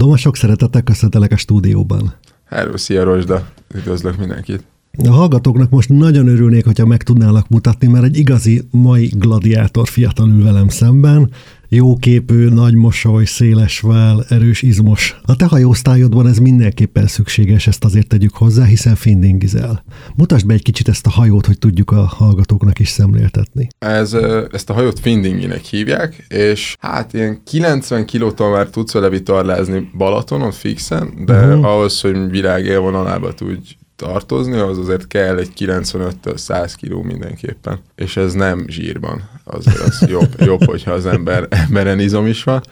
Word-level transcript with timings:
Doma, 0.00 0.16
sok 0.16 0.36
szeretettel 0.36 0.82
köszöntelek 0.82 1.32
a 1.32 1.36
stúdióban. 1.36 2.14
Hello, 2.44 2.76
szia 2.76 3.04
Rosda, 3.04 3.48
üdvözlök 3.74 4.16
mindenkit. 4.16 4.62
A 5.04 5.10
hallgatóknak 5.10 5.70
most 5.70 5.88
nagyon 5.88 6.28
örülnék, 6.28 6.64
hogyha 6.64 6.86
meg 6.86 7.02
tudnálak 7.02 7.48
mutatni, 7.48 7.86
mert 7.86 8.04
egy 8.04 8.16
igazi 8.16 8.62
mai 8.70 9.12
gladiátor 9.16 9.88
fiatal 9.88 10.28
ül 10.28 10.42
velem 10.42 10.68
szemben, 10.68 11.30
jóképű, 11.72 12.48
nagy 12.48 12.74
mosoly, 12.74 13.24
széles 13.24 13.80
vál, 13.80 14.24
erős 14.28 14.62
izmos. 14.62 15.16
A 15.22 15.36
te 15.36 15.46
hajósztályodban 15.46 16.26
ez 16.26 16.38
mindenképpen 16.38 17.06
szükséges, 17.06 17.66
ezt 17.66 17.84
azért 17.84 18.06
tegyük 18.06 18.36
hozzá, 18.36 18.64
hiszen 18.64 18.94
findingizel. 18.94 19.84
Mutasd 20.16 20.46
be 20.46 20.54
egy 20.54 20.62
kicsit 20.62 20.88
ezt 20.88 21.06
a 21.06 21.10
hajót, 21.10 21.46
hogy 21.46 21.58
tudjuk 21.58 21.90
a 21.90 22.00
hallgatóknak 22.00 22.78
is 22.78 22.88
szemléltetni. 22.88 23.68
Ez, 23.78 24.12
ezt 24.52 24.70
a 24.70 24.72
hajót 24.72 25.00
findinginek 25.00 25.64
hívják, 25.64 26.24
és 26.28 26.76
hát 26.80 27.12
ilyen 27.12 27.40
90 27.44 28.06
kilótól 28.06 28.50
már 28.50 28.68
tudsz 28.68 28.92
vele 28.92 29.08
vitorlázni 29.08 29.90
Balatonon 29.96 30.52
fixen, 30.52 31.24
de 31.26 31.46
uh-huh. 31.46 31.64
ahhoz, 31.64 32.00
hogy 32.00 32.30
világ 32.30 32.64
élvonalába 32.64 33.34
tudj 33.34 33.78
tartozni, 34.00 34.58
az 34.58 34.78
azért 34.78 35.06
kell 35.06 35.38
egy 35.38 35.52
95-től 35.58 36.36
100 36.36 36.74
kiló 36.74 37.02
mindenképpen. 37.02 37.78
És 37.94 38.16
ez 38.16 38.32
nem 38.32 38.64
zsírban. 38.68 39.28
Azért 39.44 39.78
az 39.78 40.04
jobb, 40.08 40.34
jobb, 40.50 40.64
hogyha 40.64 40.92
az 40.92 41.06
ember, 41.06 41.46
emberen 41.50 42.00
izom 42.00 42.26
is 42.26 42.44
van. 42.44 42.62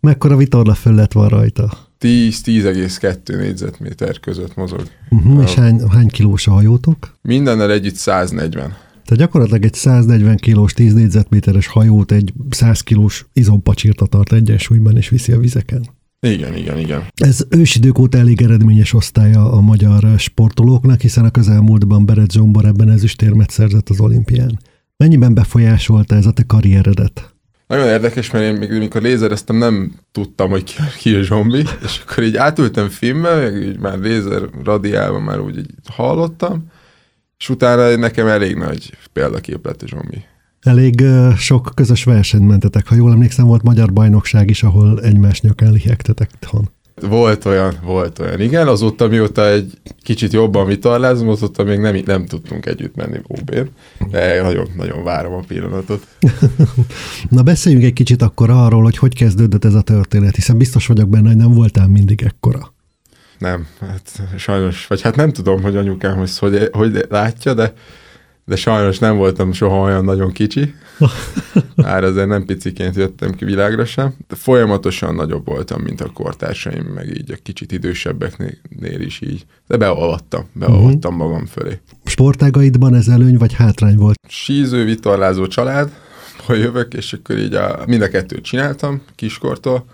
Mekkora 0.00 0.36
vitorla 0.36 0.74
felett 0.74 1.12
van 1.12 1.28
rajta? 1.28 1.70
10-10,2 2.00 3.36
négyzetméter 3.36 4.20
között 4.20 4.54
mozog. 4.54 4.82
Uh-huh, 5.10 5.42
és 5.42 5.54
hány, 5.54 5.88
hány 5.88 6.08
kilós 6.08 6.46
a 6.46 6.50
hajótok? 6.50 7.14
Mindennel 7.22 7.70
együtt 7.70 7.94
140. 7.94 8.76
Tehát 9.04 9.24
gyakorlatilag 9.24 9.64
egy 9.64 9.74
140 9.74 10.36
kilós, 10.36 10.72
10 10.72 10.94
négyzetméteres 10.94 11.66
hajót 11.66 12.12
egy 12.12 12.32
100 12.50 12.80
kilós 12.80 13.26
izompacsírta 13.32 14.06
tart 14.06 14.32
egyensúlyban 14.32 14.96
és 14.96 15.08
viszi 15.08 15.32
a 15.32 15.38
vizeken. 15.38 15.86
Igen, 16.26 16.56
igen, 16.56 16.78
igen. 16.78 17.04
Ez 17.14 17.46
ősidők 17.50 17.98
óta 17.98 18.18
elég 18.18 18.42
eredményes 18.42 18.92
osztálya 18.92 19.52
a 19.52 19.60
magyar 19.60 20.18
sportolóknak, 20.18 21.00
hiszen 21.00 21.24
a 21.24 21.30
közelmúltban 21.30 22.06
Berec 22.06 22.32
Zsombor 22.32 22.64
ebben 22.64 22.90
ezüstérmet 22.90 23.50
szerzett 23.50 23.88
az 23.88 24.00
olimpián. 24.00 24.58
Mennyiben 24.96 25.34
befolyásolta 25.34 26.14
ez 26.14 26.26
a 26.26 26.32
te 26.32 26.42
karrieredet? 26.46 27.34
Nagyon 27.66 27.86
érdekes, 27.86 28.30
mert 28.30 28.44
én 28.44 28.54
még 28.54 28.78
mikor 28.78 29.02
lézereztem, 29.02 29.56
nem 29.56 29.92
tudtam, 30.12 30.50
hogy 30.50 30.64
ki, 30.64 30.74
ki 30.98 31.14
a 31.14 31.22
zombi, 31.22 31.64
és 31.84 32.02
akkor 32.02 32.24
így 32.24 32.36
átültem 32.36 32.88
filmbe, 32.88 33.34
meg 33.34 33.62
így 33.62 33.78
már 33.78 33.98
lézer 33.98 34.42
radiálban 34.64 35.22
már 35.22 35.40
úgy 35.40 35.58
így 35.58 35.70
hallottam, 35.90 36.66
és 37.38 37.48
utána 37.48 37.96
nekem 37.96 38.26
elég 38.26 38.56
nagy 38.56 38.96
példakép 39.12 39.64
lett 39.64 39.82
a 39.82 39.86
zombi. 39.86 40.24
Elég 40.62 41.04
sok 41.36 41.72
közös 41.74 42.04
versenyt 42.04 42.46
mentetek. 42.46 42.88
Ha 42.88 42.94
jól 42.94 43.12
emlékszem, 43.12 43.46
volt 43.46 43.62
magyar 43.62 43.92
bajnokság 43.92 44.50
is, 44.50 44.62
ahol 44.62 45.00
egymás 45.00 45.40
nyakán 45.40 45.72
lihegtetek 45.72 46.30
itthon. 46.34 46.70
Volt 47.00 47.44
olyan, 47.44 47.74
volt 47.84 48.18
olyan. 48.18 48.40
Igen, 48.40 48.68
azóta 48.68 49.08
mióta 49.08 49.48
egy 49.48 49.78
kicsit 50.02 50.32
jobban 50.32 50.66
vitorlázom, 50.66 51.28
azóta 51.28 51.64
még 51.64 51.78
nem, 51.78 52.02
nem 52.04 52.26
tudtunk 52.26 52.66
együtt 52.66 52.94
menni 52.94 53.20
ob 53.26 53.50
de 54.10 54.42
nagyon, 54.42 54.68
nagyon 54.76 55.04
várom 55.04 55.32
a 55.32 55.42
pillanatot. 55.46 56.06
Na 57.28 57.42
beszéljünk 57.42 57.84
egy 57.84 57.92
kicsit 57.92 58.22
akkor 58.22 58.50
arról, 58.50 58.82
hogy 58.82 58.96
hogy 58.96 59.14
kezdődött 59.14 59.64
ez 59.64 59.74
a 59.74 59.82
történet, 59.82 60.34
hiszen 60.34 60.58
biztos 60.58 60.86
vagyok 60.86 61.08
benne, 61.08 61.28
hogy 61.28 61.36
nem 61.36 61.52
voltál 61.52 61.88
mindig 61.88 62.22
ekkora. 62.22 62.72
Nem, 63.38 63.66
hát 63.80 64.22
sajnos, 64.36 64.86
vagy 64.86 65.00
hát 65.00 65.16
nem 65.16 65.32
tudom, 65.32 65.62
hogy 65.62 65.76
anyukám 65.76 66.16
hogy, 66.16 66.38
hogy, 66.38 66.68
hogy 66.72 67.06
látja, 67.08 67.54
de 67.54 67.72
de 68.44 68.56
sajnos 68.56 68.98
nem 68.98 69.16
voltam 69.16 69.52
soha 69.52 69.80
olyan 69.80 70.04
nagyon 70.04 70.32
kicsi. 70.32 70.74
Már 71.74 72.04
azért 72.04 72.26
nem 72.26 72.44
piciként 72.44 72.96
jöttem 72.96 73.32
ki 73.34 73.44
világra 73.44 73.84
sem, 73.84 74.14
de 74.28 74.34
folyamatosan 74.34 75.14
nagyobb 75.14 75.46
voltam, 75.46 75.80
mint 75.82 76.00
a 76.00 76.10
kortársaim, 76.14 76.84
meg 76.84 77.16
így 77.16 77.32
a 77.32 77.36
kicsit 77.42 77.72
idősebbeknél 77.72 79.00
is 79.00 79.20
így. 79.20 79.46
De 79.66 79.76
beolvattam, 79.76 80.48
beolvattam 80.52 81.14
uh-huh. 81.14 81.28
magam 81.28 81.46
fölé. 81.46 81.80
Sportágaidban 82.04 82.94
ez 82.94 83.08
előny 83.08 83.36
vagy 83.36 83.52
hátrány 83.52 83.96
volt? 83.96 84.18
Síző, 84.28 84.84
vitorlázó 84.84 85.46
család, 85.46 85.90
hogy 86.46 86.58
jövök, 86.58 86.94
és 86.94 87.12
akkor 87.12 87.38
így 87.38 87.54
a, 87.54 87.82
mind 87.86 88.02
a 88.02 88.08
kettőt 88.08 88.44
csináltam 88.44 89.02
kiskortól, 89.14 89.84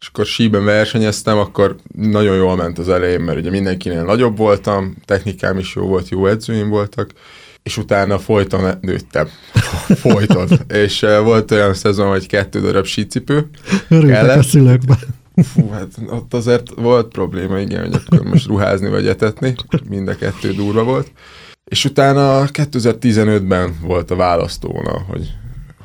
és 0.00 0.08
akkor 0.08 0.26
síben 0.26 0.64
versenyeztem, 0.64 1.38
akkor 1.38 1.76
nagyon 1.96 2.36
jól 2.36 2.56
ment 2.56 2.78
az 2.78 2.88
elején, 2.88 3.20
mert 3.20 3.38
ugye 3.38 3.50
mindenkinél 3.50 4.04
nagyobb 4.04 4.36
voltam, 4.36 4.96
technikám 5.04 5.58
is 5.58 5.74
jó 5.74 5.86
volt, 5.86 6.08
jó 6.08 6.26
edzőim 6.26 6.68
voltak, 6.68 7.10
és 7.62 7.76
utána 7.76 8.18
folyton 8.18 8.78
nőttem. 8.80 9.28
Folyton. 9.88 10.48
és 10.68 11.02
uh, 11.02 11.22
volt 11.22 11.50
olyan 11.50 11.74
szezon, 11.74 12.08
hogy 12.08 12.26
kettő 12.26 12.60
darab 12.60 12.84
sícipő. 12.84 13.48
Örültek 13.88 14.38
a 14.38 14.42
szülőkben. 14.42 14.98
Fú, 15.34 15.68
hát 15.68 15.88
ott 16.06 16.34
azért 16.34 16.70
volt 16.74 17.08
probléma, 17.08 17.58
igen, 17.58 17.80
hogy 17.80 18.02
akkor 18.06 18.26
most 18.26 18.46
ruházni 18.46 18.88
vagy 18.88 19.06
etetni. 19.06 19.54
Mind 19.88 20.08
a 20.08 20.16
kettő 20.16 20.52
durva 20.52 20.84
volt. 20.84 21.12
És 21.64 21.84
utána 21.84 22.44
2015-ben 22.52 23.78
volt 23.82 24.10
a 24.10 24.16
választóna, 24.16 24.98
hogy 25.08 25.32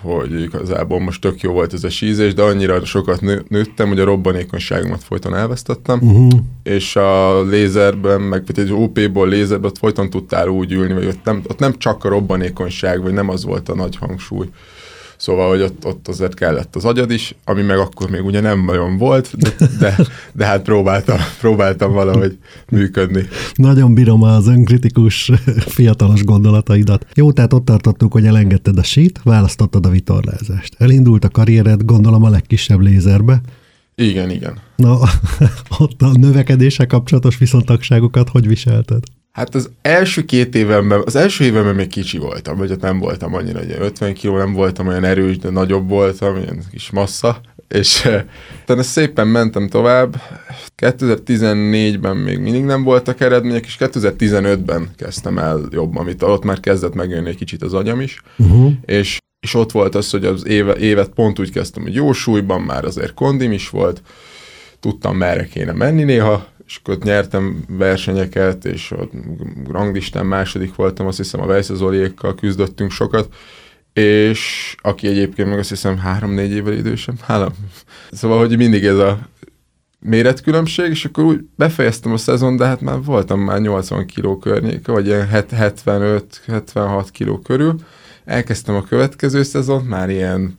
hogy 0.06 0.42
igazából 0.42 1.00
most 1.00 1.22
tök 1.22 1.42
jó 1.42 1.52
volt 1.52 1.74
ez 1.74 1.84
a 1.84 1.90
sízés, 1.90 2.34
de 2.34 2.42
annyira 2.42 2.86
sokat 2.86 3.22
nő, 3.22 3.46
nőttem, 3.48 3.88
hogy 3.88 4.00
a 4.00 4.06
robbanékonyságomat 4.06 5.04
folyton 5.04 5.36
elvesztettem, 5.36 6.00
uh-huh. 6.02 6.40
és 6.64 6.96
a 6.96 7.42
lézerben, 7.44 8.22
meg 8.22 8.44
egy 8.56 8.74
OP-ból 8.74 9.28
lézerben 9.28 9.70
ott 9.70 9.78
folyton 9.78 10.10
tudtál 10.10 10.48
úgy 10.48 10.72
ülni, 10.72 10.94
vagy 10.94 11.08
ott 11.08 11.24
nem, 11.24 11.42
ott 11.48 11.60
nem 11.60 11.78
csak 11.78 12.04
a 12.04 12.10
robbanékonyság, 12.10 13.02
vagy 13.02 13.14
nem 13.14 13.30
az 13.30 13.46
volt 13.46 13.70
a 13.70 13.76
nagy 13.76 13.96
hangsúly, 13.96 14.48
Szóval, 15.18 15.50
hogy 15.50 15.62
ott, 15.62 15.86
ott 15.86 16.08
azért 16.08 16.34
kellett 16.34 16.76
az 16.76 16.86
agyad 16.86 17.12
is, 17.12 17.36
ami 17.46 17.62
meg 17.62 17.78
akkor 17.78 18.10
még 18.10 18.26
ugye 18.26 18.42
nem 18.42 18.66
nagyon 18.66 18.98
volt, 18.98 19.38
de, 19.38 19.68
de, 19.80 19.98
de 20.34 20.46
hát 20.46 20.62
próbáltam, 20.62 21.18
próbáltam 21.40 21.94
valahogy 21.94 22.38
működni. 22.70 23.28
Nagyon 23.54 23.94
bírom 23.94 24.22
az 24.22 24.48
önkritikus, 24.48 25.32
fiatalos 25.58 26.24
gondolataidat. 26.24 27.06
Jó, 27.14 27.32
tehát 27.32 27.54
ott 27.54 27.66
tartottuk, 27.66 28.12
hogy 28.12 28.26
elengedted 28.26 28.78
a 28.78 28.84
sít, 28.84 29.20
választottad 29.24 29.86
a 29.86 29.90
vitorlázást. 29.90 30.76
Elindult 30.78 31.26
a 31.26 31.30
karriered, 31.30 31.86
gondolom 31.86 32.24
a 32.24 32.30
legkisebb 32.30 32.80
lézerbe. 32.80 33.42
Igen, 33.96 34.30
igen. 34.30 34.58
Na, 34.76 35.00
ott 35.80 36.02
a 36.02 36.12
növekedése 36.12 36.86
kapcsolatos 36.86 37.38
viszontagságokat 37.38 38.30
hogy 38.30 38.48
viselted? 38.48 39.04
Hát 39.36 39.56
az 39.56 39.70
első 39.82 40.26
két 40.26 40.56
évemben, 40.56 41.02
az 41.06 41.16
első 41.16 41.44
évemben 41.44 41.76
még 41.76 41.88
kicsi 41.88 42.18
voltam, 42.18 42.58
vagy 42.58 42.72
ott 42.72 42.82
nem 42.82 43.00
voltam 43.00 43.34
annyira, 43.34 43.60
hogy 43.60 43.76
50 43.80 44.14
kiló, 44.14 44.38
nem 44.38 44.54
voltam 44.54 44.88
olyan 44.88 45.04
erős, 45.04 45.38
de 45.38 45.50
nagyobb 45.50 45.90
voltam, 45.90 46.36
ilyen 46.38 46.64
kis 46.72 46.90
massza, 46.90 47.42
és 47.68 48.10
utána 48.62 48.84
szépen 48.84 49.28
mentem 49.28 49.70
tovább. 49.70 50.22
2014-ben 50.78 52.18
még 52.18 52.40
mindig 52.40 52.64
nem 52.64 52.84
voltak 52.84 53.22
eredmények, 53.22 53.66
és 53.66 53.76
2015-ben 53.80 54.90
kezdtem 54.98 55.38
el 55.38 55.62
jobban, 55.72 56.02
amit 56.02 56.24
ott 56.24 56.44
már 56.44 56.60
kezdett 56.60 56.94
megjönni 56.94 57.30
egy 57.30 57.38
kicsit 57.38 57.62
az 57.62 57.74
agyam 57.74 58.02
is, 58.02 58.22
uh-huh. 58.38 58.72
és, 58.86 59.18
és 59.40 59.54
ott 59.54 59.72
volt 59.72 59.96
az, 59.96 60.10
hogy 60.10 60.26
az 60.26 60.48
éve, 60.48 60.76
évet 60.76 61.10
pont 61.10 61.40
úgy 61.40 61.52
kezdtem, 61.52 61.84
hogy 61.84 61.94
jó 61.94 62.12
súlyban, 62.12 62.62
már 62.62 62.86
azért 62.86 63.14
kondim 63.14 63.52
is 63.52 63.70
volt, 63.70 64.02
tudtam 64.80 65.18
merre 65.18 65.46
kéne 65.46 65.72
menni 65.72 66.04
néha, 66.04 66.48
és 66.68 66.76
akkor 66.76 66.94
ott 66.94 67.04
nyertem 67.04 67.64
versenyeket, 67.68 68.66
és 68.66 68.92
a 68.92 69.10
ranglistán 69.70 70.26
második 70.26 70.76
voltam, 70.76 71.08
azt 71.08 71.18
hiszem 71.18 71.42
a 71.42 71.46
Vejszezoliékkal 71.46 72.36
küzdöttünk 72.36 72.92
sokat, 72.92 73.34
és 73.94 74.76
aki 74.82 75.08
egyébként 75.08 75.50
meg 75.50 75.60
azt 75.60 75.70
hiszem 75.70 75.98
három-négy 75.98 76.52
évvel 76.52 76.74
idősebb 76.74 77.16
nálam. 77.28 77.54
Szóval, 78.12 78.38
hogy 78.38 78.58
mindig 78.58 78.86
ez 78.86 78.98
a 78.98 79.20
méretkülönbség, 80.00 80.90
és 80.90 81.06
akkor 81.06 81.24
úgy 81.24 81.40
befejeztem 81.56 82.12
a 82.12 82.18
szezon, 82.18 82.56
de 82.56 82.66
hát 82.66 82.82
már 82.82 83.04
voltam 83.04 83.40
már 83.40 83.60
80 83.60 84.06
kiló 84.06 84.38
környéke, 84.38 84.92
vagy 84.92 85.06
ilyen 85.06 85.30
75-76 85.32 87.08
kiló 87.12 87.40
körül. 87.40 87.76
Elkezdtem 88.26 88.76
a 88.76 88.84
következő 88.84 89.44
szezon, 89.44 89.84
már 89.84 90.10
ilyen 90.10 90.58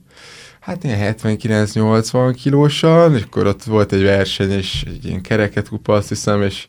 hát 0.67 0.83
ilyen 0.83 1.15
79-80 1.17 2.35
kilósan, 2.41 3.15
és 3.15 3.21
akkor 3.21 3.47
ott 3.47 3.63
volt 3.63 3.91
egy 3.91 4.03
verseny, 4.03 4.51
és 4.51 4.83
egy 4.87 5.05
ilyen 5.05 5.21
kereket 5.21 5.69
kupa, 5.69 5.93
azt 5.93 6.09
hiszem, 6.09 6.41
és 6.41 6.67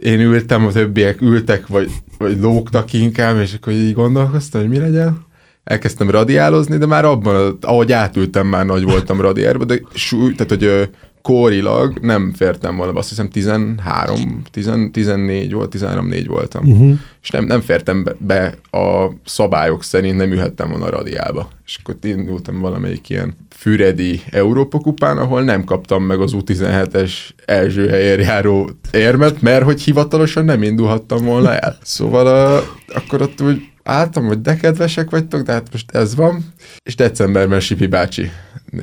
én 0.00 0.20
ültem, 0.20 0.66
a 0.66 0.72
többiek 0.72 1.20
ültek, 1.20 1.66
vagy, 1.66 1.90
vagy 2.18 2.40
lógtak 2.40 2.92
inkább, 2.92 3.36
és 3.36 3.54
akkor 3.54 3.72
így 3.72 3.94
gondolkoztam, 3.94 4.60
hogy 4.60 4.70
mi 4.70 4.78
legyen. 4.78 5.26
Elkezdtem 5.64 6.10
radiálozni, 6.10 6.76
de 6.76 6.86
már 6.86 7.04
abban, 7.04 7.58
ahogy 7.60 7.92
átültem, 7.92 8.46
már 8.46 8.66
nagy 8.66 8.82
voltam 8.82 9.20
radiárba, 9.20 9.64
de 9.64 9.80
súly, 9.94 10.32
tehát, 10.32 10.50
hogy 10.50 10.90
kórilag 11.24 11.98
nem 12.00 12.32
fértem 12.36 12.76
volna, 12.76 12.98
azt 12.98 13.08
hiszem 13.08 13.28
13, 13.28 14.42
10, 14.50 14.70
14 14.92 15.52
volt, 15.52 15.74
13-4 15.78 16.24
voltam. 16.26 16.70
Uh-huh. 16.70 16.98
És 17.22 17.30
nem, 17.30 17.44
nem 17.44 17.60
fértem 17.60 18.04
be, 18.04 18.14
be 18.18 18.54
a 18.78 19.10
szabályok 19.24 19.84
szerint, 19.84 20.16
nem 20.16 20.32
ülhettem 20.32 20.68
volna 20.68 20.84
a 20.84 20.90
radiálba. 20.90 21.48
És 21.66 21.78
akkor 21.82 21.96
indultam 22.02 22.60
valamelyik 22.60 23.08
ilyen 23.08 23.36
Füredi 23.50 24.22
Európa 24.30 24.78
kupán, 24.78 25.18
ahol 25.18 25.42
nem 25.42 25.64
kaptam 25.64 26.02
meg 26.02 26.20
az 26.20 26.32
U17-es 26.36 27.12
első 27.44 27.88
helyen 27.88 28.20
járó 28.20 28.70
érmet, 28.92 29.42
mert 29.42 29.64
hogy 29.64 29.82
hivatalosan 29.82 30.44
nem 30.44 30.62
indulhattam 30.62 31.24
volna 31.24 31.54
el. 31.58 31.78
Szóval 31.82 32.26
a, 32.26 32.62
akkor 32.94 33.22
ott 33.22 33.40
úgy 33.40 33.62
álltam, 33.82 34.26
hogy 34.26 34.40
de 34.40 34.56
kedvesek 34.56 35.10
vagytok, 35.10 35.42
de 35.42 35.52
hát 35.52 35.68
most 35.72 35.90
ez 35.90 36.14
van. 36.14 36.44
És 36.82 36.94
decemberben 36.94 37.60
Sipi 37.60 37.86
bácsi 37.86 38.30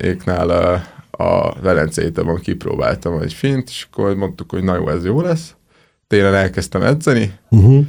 éknál 0.01 0.49
a 1.21 1.41
a 1.41 1.61
Velencei 1.61 2.11
kipróbáltam 2.41 3.21
egy 3.21 3.33
fint, 3.33 3.69
és 3.69 3.87
akkor 3.91 4.15
mondtuk, 4.15 4.49
hogy 4.49 4.63
na 4.63 4.75
jó, 4.75 4.89
ez 4.89 5.05
jó 5.05 5.21
lesz. 5.21 5.55
Télen 6.07 6.33
elkezdtem 6.33 6.81
edzeni, 6.81 7.33
uh-huh. 7.49 7.85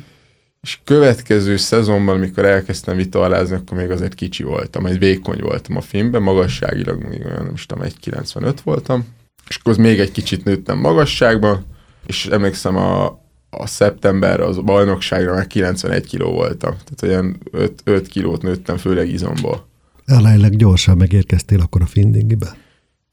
és 0.61 0.79
következő 0.85 1.57
szezonban, 1.57 2.15
amikor 2.15 2.45
elkezdtem 2.45 2.97
vitorlázni, 2.97 3.57
akkor 3.57 3.77
még 3.77 3.91
azért 3.91 4.15
kicsi 4.15 4.43
voltam, 4.43 4.87
egy 4.87 4.99
vékony 4.99 5.41
voltam 5.41 5.77
a 5.77 5.81
filmben, 5.81 6.23
magasságilag 6.23 7.03
még 7.03 7.25
olyan, 7.25 7.45
nem 7.45 7.53
is 7.55 7.67
tudom, 7.67 7.85
1,95 7.85 8.57
voltam, 8.65 9.07
és 9.49 9.57
akkor 9.57 9.77
még 9.77 10.01
egy 10.01 10.13
kicsit 10.13 10.45
nőttem 10.45 10.79
magasságban, 10.79 11.65
és 12.07 12.27
emlékszem 12.27 12.77
a, 12.77 13.05
a 13.51 13.67
szeptemberre 13.67 14.45
az 14.45 14.59
bajnokságra 14.59 15.35
már 15.35 15.47
91 15.47 16.07
kiló 16.07 16.31
voltam. 16.31 16.75
Tehát 16.85 17.03
olyan 17.03 17.41
5, 17.51 17.81
5 17.85 18.07
kilót 18.07 18.43
nőttem, 18.43 18.77
főleg 18.77 19.09
izomból. 19.09 19.67
Elejleg 20.05 20.57
gyorsan 20.57 20.97
megérkeztél 20.97 21.61
akkor 21.61 21.83
a 21.83 21.87
Findingibe. 21.87 22.57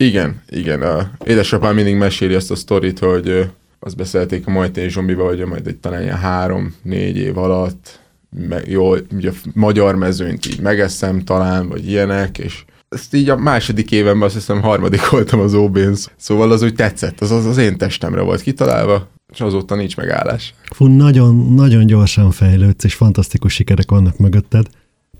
Igen, 0.03 0.41
igen. 0.49 0.81
A 0.81 1.11
édesapám 1.25 1.75
mindig 1.75 1.95
meséli 1.95 2.33
ezt 2.33 2.51
a 2.51 2.55
sztorit, 2.55 2.99
hogy 2.99 3.49
azt 3.79 3.95
beszélték 3.95 4.47
a 4.47 4.51
Majté 4.51 4.87
Zsombiba, 4.87 5.25
hogy 5.25 5.45
majd 5.45 5.67
egy 5.67 5.77
talán 5.77 6.01
ilyen 6.01 6.17
három-négy 6.17 7.17
év 7.17 7.37
alatt 7.37 7.99
meg, 8.47 8.69
jó, 8.69 8.93
ugye 9.11 9.31
magyar 9.53 9.95
mezőnyt 9.95 10.45
így 10.45 10.59
megeszem 10.59 11.23
talán, 11.23 11.67
vagy 11.67 11.89
ilyenek, 11.89 12.37
és 12.37 12.63
ezt 12.89 13.13
így 13.13 13.29
a 13.29 13.37
második 13.37 13.91
évenben 13.91 14.25
azt 14.27 14.33
hiszem 14.33 14.61
harmadik 14.61 15.09
voltam 15.09 15.39
az 15.39 15.53
ob 15.53 15.79
Szóval 16.17 16.51
az 16.51 16.61
úgy 16.61 16.75
tetszett, 16.75 17.19
az, 17.19 17.31
az 17.31 17.45
az 17.45 17.57
én 17.57 17.77
testemre 17.77 18.21
volt 18.21 18.41
kitalálva, 18.41 19.07
és 19.33 19.41
azóta 19.41 19.75
nincs 19.75 19.97
megállás. 19.97 20.53
Fú, 20.75 20.85
nagyon, 20.85 21.53
nagyon 21.53 21.85
gyorsan 21.85 22.31
fejlődsz, 22.31 22.83
és 22.83 22.93
fantasztikus 22.93 23.53
sikerek 23.53 23.89
vannak 23.89 24.17
mögötted 24.17 24.67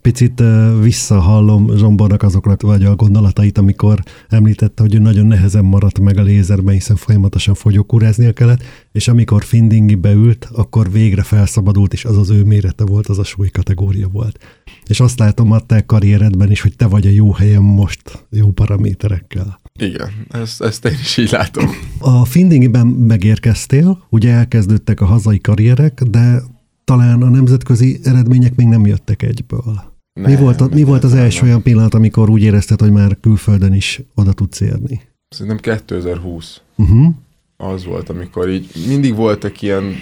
picit 0.01 0.43
visszahallom 0.81 1.77
Zsombornak 1.77 2.23
azoknak 2.23 2.61
vagy 2.61 2.83
a 2.85 2.95
gondolatait, 2.95 3.57
amikor 3.57 4.03
említette, 4.29 4.81
hogy 4.81 4.95
ő 4.95 4.99
nagyon 4.99 5.25
nehezen 5.25 5.65
maradt 5.65 5.99
meg 5.99 6.17
a 6.17 6.21
lézerben, 6.21 6.73
hiszen 6.73 6.95
folyamatosan 6.95 7.53
fogyókúráznia 7.53 8.33
kellett, 8.33 8.63
és 8.91 9.07
amikor 9.07 9.43
Findingi 9.43 9.95
beült, 9.95 10.49
akkor 10.53 10.91
végre 10.91 11.23
felszabadult, 11.23 11.93
és 11.93 12.05
az 12.05 12.17
az 12.17 12.29
ő 12.29 12.43
mérete 12.43 12.83
volt, 12.83 13.07
az 13.07 13.19
a 13.19 13.23
súly 13.23 13.49
kategória 13.49 14.07
volt. 14.07 14.39
És 14.87 14.99
azt 14.99 15.19
látom 15.19 15.51
a 15.51 15.59
te 15.59 15.85
karrieredben 15.85 16.51
is, 16.51 16.61
hogy 16.61 16.75
te 16.75 16.85
vagy 16.85 17.07
a 17.07 17.09
jó 17.09 17.31
helyen 17.31 17.61
most, 17.61 18.25
jó 18.29 18.51
paraméterekkel. 18.51 19.59
Igen, 19.79 20.09
ezt, 20.29 20.61
ezt 20.61 20.85
én 20.85 20.97
is 21.01 21.17
így 21.17 21.31
látom. 21.31 21.69
A 21.99 22.25
Findingiben 22.25 22.87
megérkeztél, 22.87 24.03
ugye 24.09 24.31
elkezdődtek 24.31 25.01
a 25.01 25.05
hazai 25.05 25.39
karrierek, 25.39 26.01
de 26.03 26.41
talán 26.83 27.21
a 27.21 27.29
nemzetközi 27.29 27.99
eredmények 28.03 28.55
még 28.55 28.67
nem 28.67 28.85
jöttek 28.85 29.21
egyből. 29.21 29.88
Nem, 30.21 30.31
mi 30.31 30.37
volt, 30.37 30.61
a, 30.61 30.67
mi 30.71 30.83
volt 30.83 31.03
az 31.03 31.13
első 31.13 31.45
olyan 31.45 31.61
pillanat, 31.61 31.93
amikor 31.93 32.29
úgy 32.29 32.43
érezted, 32.43 32.79
hogy 32.79 32.91
már 32.91 33.17
külföldön 33.21 33.73
is 33.73 34.01
oda 34.15 34.33
tudsz 34.33 34.61
érni? 34.61 35.01
Szerintem 35.29 35.77
2020. 35.77 36.61
Uh-huh. 36.75 37.13
Az 37.57 37.85
volt, 37.85 38.09
amikor 38.09 38.49
így 38.49 38.69
mindig 38.87 39.15
voltak 39.15 39.61
ilyen, 39.61 39.95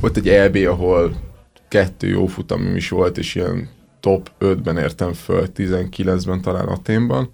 volt 0.00 0.16
egy 0.16 0.28
EB, 0.28 0.56
ahol 0.56 1.16
kettő 1.68 2.08
jó 2.08 2.26
futamim 2.26 2.76
is 2.76 2.88
volt, 2.88 3.18
és 3.18 3.34
ilyen 3.34 3.68
top 4.00 4.30
5-ben 4.40 4.76
értem 4.76 5.12
föl, 5.12 5.46
19-ben 5.56 6.40
talán 6.40 6.66
Aténban, 6.66 7.30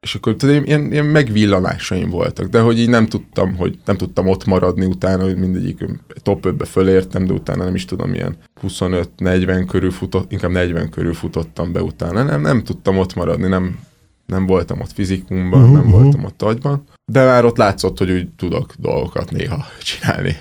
és 0.00 0.14
akkor 0.14 0.36
tudom, 0.36 0.64
ilyen, 0.64 0.92
ilyen 0.92 1.04
megvillanásaim 1.04 2.10
voltak, 2.10 2.46
de 2.46 2.60
hogy 2.60 2.78
így 2.78 2.88
nem 2.88 3.06
tudtam, 3.06 3.56
hogy 3.56 3.78
nem 3.84 3.96
tudtam 3.96 4.26
ott 4.26 4.44
maradni 4.44 4.84
utána, 4.84 5.22
hogy 5.22 5.36
mindegyik 5.36 5.84
top 6.22 6.46
5-be 6.46 6.64
fölértem, 6.64 7.26
de 7.26 7.32
utána 7.32 7.64
nem 7.64 7.74
is 7.74 7.84
tudom, 7.84 8.14
ilyen 8.14 8.36
25-40 8.62 9.64
körül 9.68 9.90
futott, 9.90 10.32
inkább 10.32 10.50
40 10.50 10.90
körül 10.90 11.14
futottam 11.14 11.72
be 11.72 11.82
utána. 11.82 12.22
Nem, 12.22 12.40
nem 12.40 12.62
tudtam 12.62 12.98
ott 12.98 13.14
maradni, 13.14 13.48
nem, 13.48 13.78
nem 14.26 14.46
voltam 14.46 14.80
ott 14.80 14.92
fizikumban, 14.92 15.60
uh-huh, 15.60 15.76
nem 15.76 15.86
uh-huh. 15.86 16.02
voltam 16.02 16.24
ott 16.24 16.42
agyban, 16.42 16.84
de 17.04 17.24
már 17.24 17.44
ott 17.44 17.56
látszott, 17.56 17.98
hogy 17.98 18.10
úgy 18.10 18.28
tudok 18.36 18.74
dolgokat 18.78 19.30
néha 19.30 19.64
csinálni, 19.82 20.36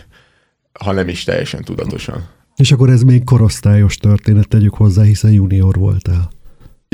ha 0.79 0.91
nem 0.91 1.07
is 1.07 1.23
teljesen 1.23 1.63
tudatosan. 1.63 2.27
És 2.55 2.71
akkor 2.71 2.89
ez 2.89 3.01
még 3.01 3.23
korosztályos 3.23 3.97
történet, 3.97 4.47
tegyük 4.47 4.73
hozzá, 4.73 5.03
hiszen 5.03 5.31
junior 5.31 5.75
voltál. 5.75 6.29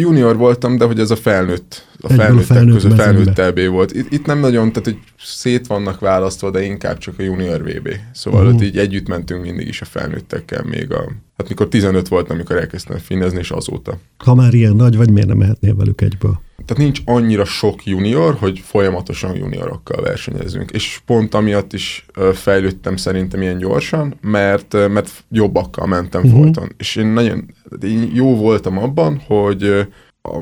Junior 0.01 0.38
voltam, 0.38 0.77
de 0.77 0.86
hogy 0.86 1.00
ez 1.00 1.12
a 1.12 1.15
felnőtt, 1.15 1.86
a 2.01 2.13
felnőttek 2.13 2.45
felnőtt 2.45 2.74
között 2.74 2.95
felnőtt 2.95 3.69
volt. 3.69 3.94
Itt, 3.94 4.12
itt 4.12 4.25
nem 4.25 4.39
nagyon, 4.39 4.69
tehát 4.69 4.83
hogy 4.83 5.00
szét 5.19 5.68
vannak 5.68 6.00
választva, 6.00 6.51
de 6.51 6.62
inkább 6.62 6.97
csak 6.97 7.19
a 7.19 7.24
junior 7.24 7.63
VB. 7.63 7.89
Szóval 8.13 8.39
uh-huh. 8.39 8.56
ott 8.56 8.62
így 8.63 8.77
együtt 8.77 9.07
mentünk 9.07 9.42
mindig 9.42 9.68
is 9.68 9.81
a 9.81 9.86
felnőttekkel, 9.86 10.63
még 10.63 10.92
a, 10.92 11.12
hát 11.38 11.50
mikor 11.50 11.68
15 11.68 12.08
voltam, 12.08 12.36
amikor 12.36 12.56
elkezdtem 12.56 12.98
finezni, 12.98 13.40
és 13.40 13.52
azóta. 13.52 13.98
Ha 14.18 14.36
már 14.36 14.54
ilyen 14.54 14.76
nagy 14.76 14.98
vagy, 14.98 15.12
miért 15.12 15.28
nem 15.28 15.38
mehetnél 15.38 15.76
velük 15.76 16.02
egyből? 16.02 16.40
Tehát 16.66 16.84
nincs 16.84 17.02
annyira 17.06 17.46
sok 17.46 17.86
junior, 17.86 18.36
hogy 18.40 18.60
folyamatosan 18.60 19.36
juniorokkal 19.36 20.02
versenyezünk. 20.02 20.72
És 20.72 21.02
pont 21.06 21.34
amiatt 21.34 21.74
is 21.74 22.06
fejlődtem 22.34 22.96
szerintem 22.96 23.42
ilyen 23.42 23.58
gyorsan, 23.58 24.16
mert, 24.22 24.74
mert 24.90 25.24
jobbakkal 25.30 25.88
mentem 25.88 26.24
uh-huh. 26.24 26.42
folyton. 26.42 26.72
És 26.78 26.96
én 26.96 27.06
nagyon 27.06 27.54
én 27.81 28.12
jó 28.14 28.36
voltam 28.36 28.78
abban, 28.78 29.22
hogy 29.28 29.88